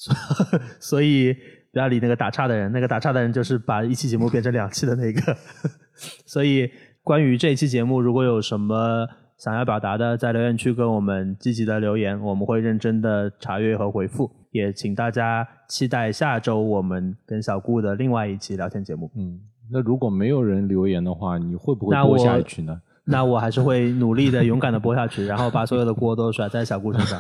[0.79, 1.35] 所以
[1.73, 5.35] 不要理那个打岔的人，那个打岔的人就是把一期节目变成两期的那个。
[6.27, 6.69] 所以
[7.03, 14.31] 关于这一期节目，如果有什么想要表达的，在留言区跟我们积极的留言，我们会认真的查阅和回复。
[14.51, 19.09] 也请大家期待下周我们跟小顾的另外一期聊天节目。
[19.15, 19.39] 嗯。
[19.71, 22.81] 那如果没有人留言的话，你会不会播下去呢？
[23.03, 27.19] 那我还是会努力的、勇敢的播下去，然后把所有的锅都甩在小顾身上。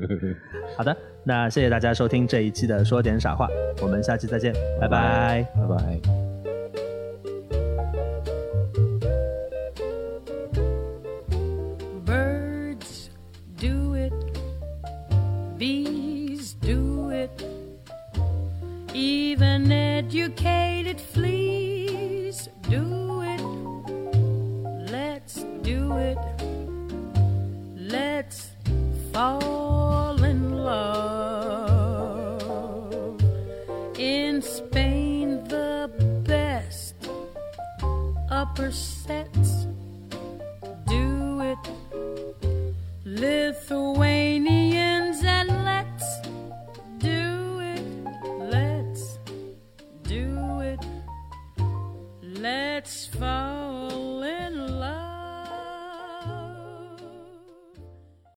[0.76, 0.94] 好的，
[1.24, 3.48] 那谢谢大家收听这一期的说点傻话，
[3.80, 6.00] 我们下期再见，拜拜，拜拜。
[18.98, 23.42] Even educated fleas do it.
[24.90, 26.16] Let's do it.
[27.76, 28.52] Let's
[29.12, 31.20] fall in love.
[33.98, 35.90] In Spain, the
[36.24, 36.94] best
[38.30, 39.66] upper sets
[40.86, 41.58] do it.
[43.04, 44.65] Lithuania.
[52.76, 53.55] let's fall.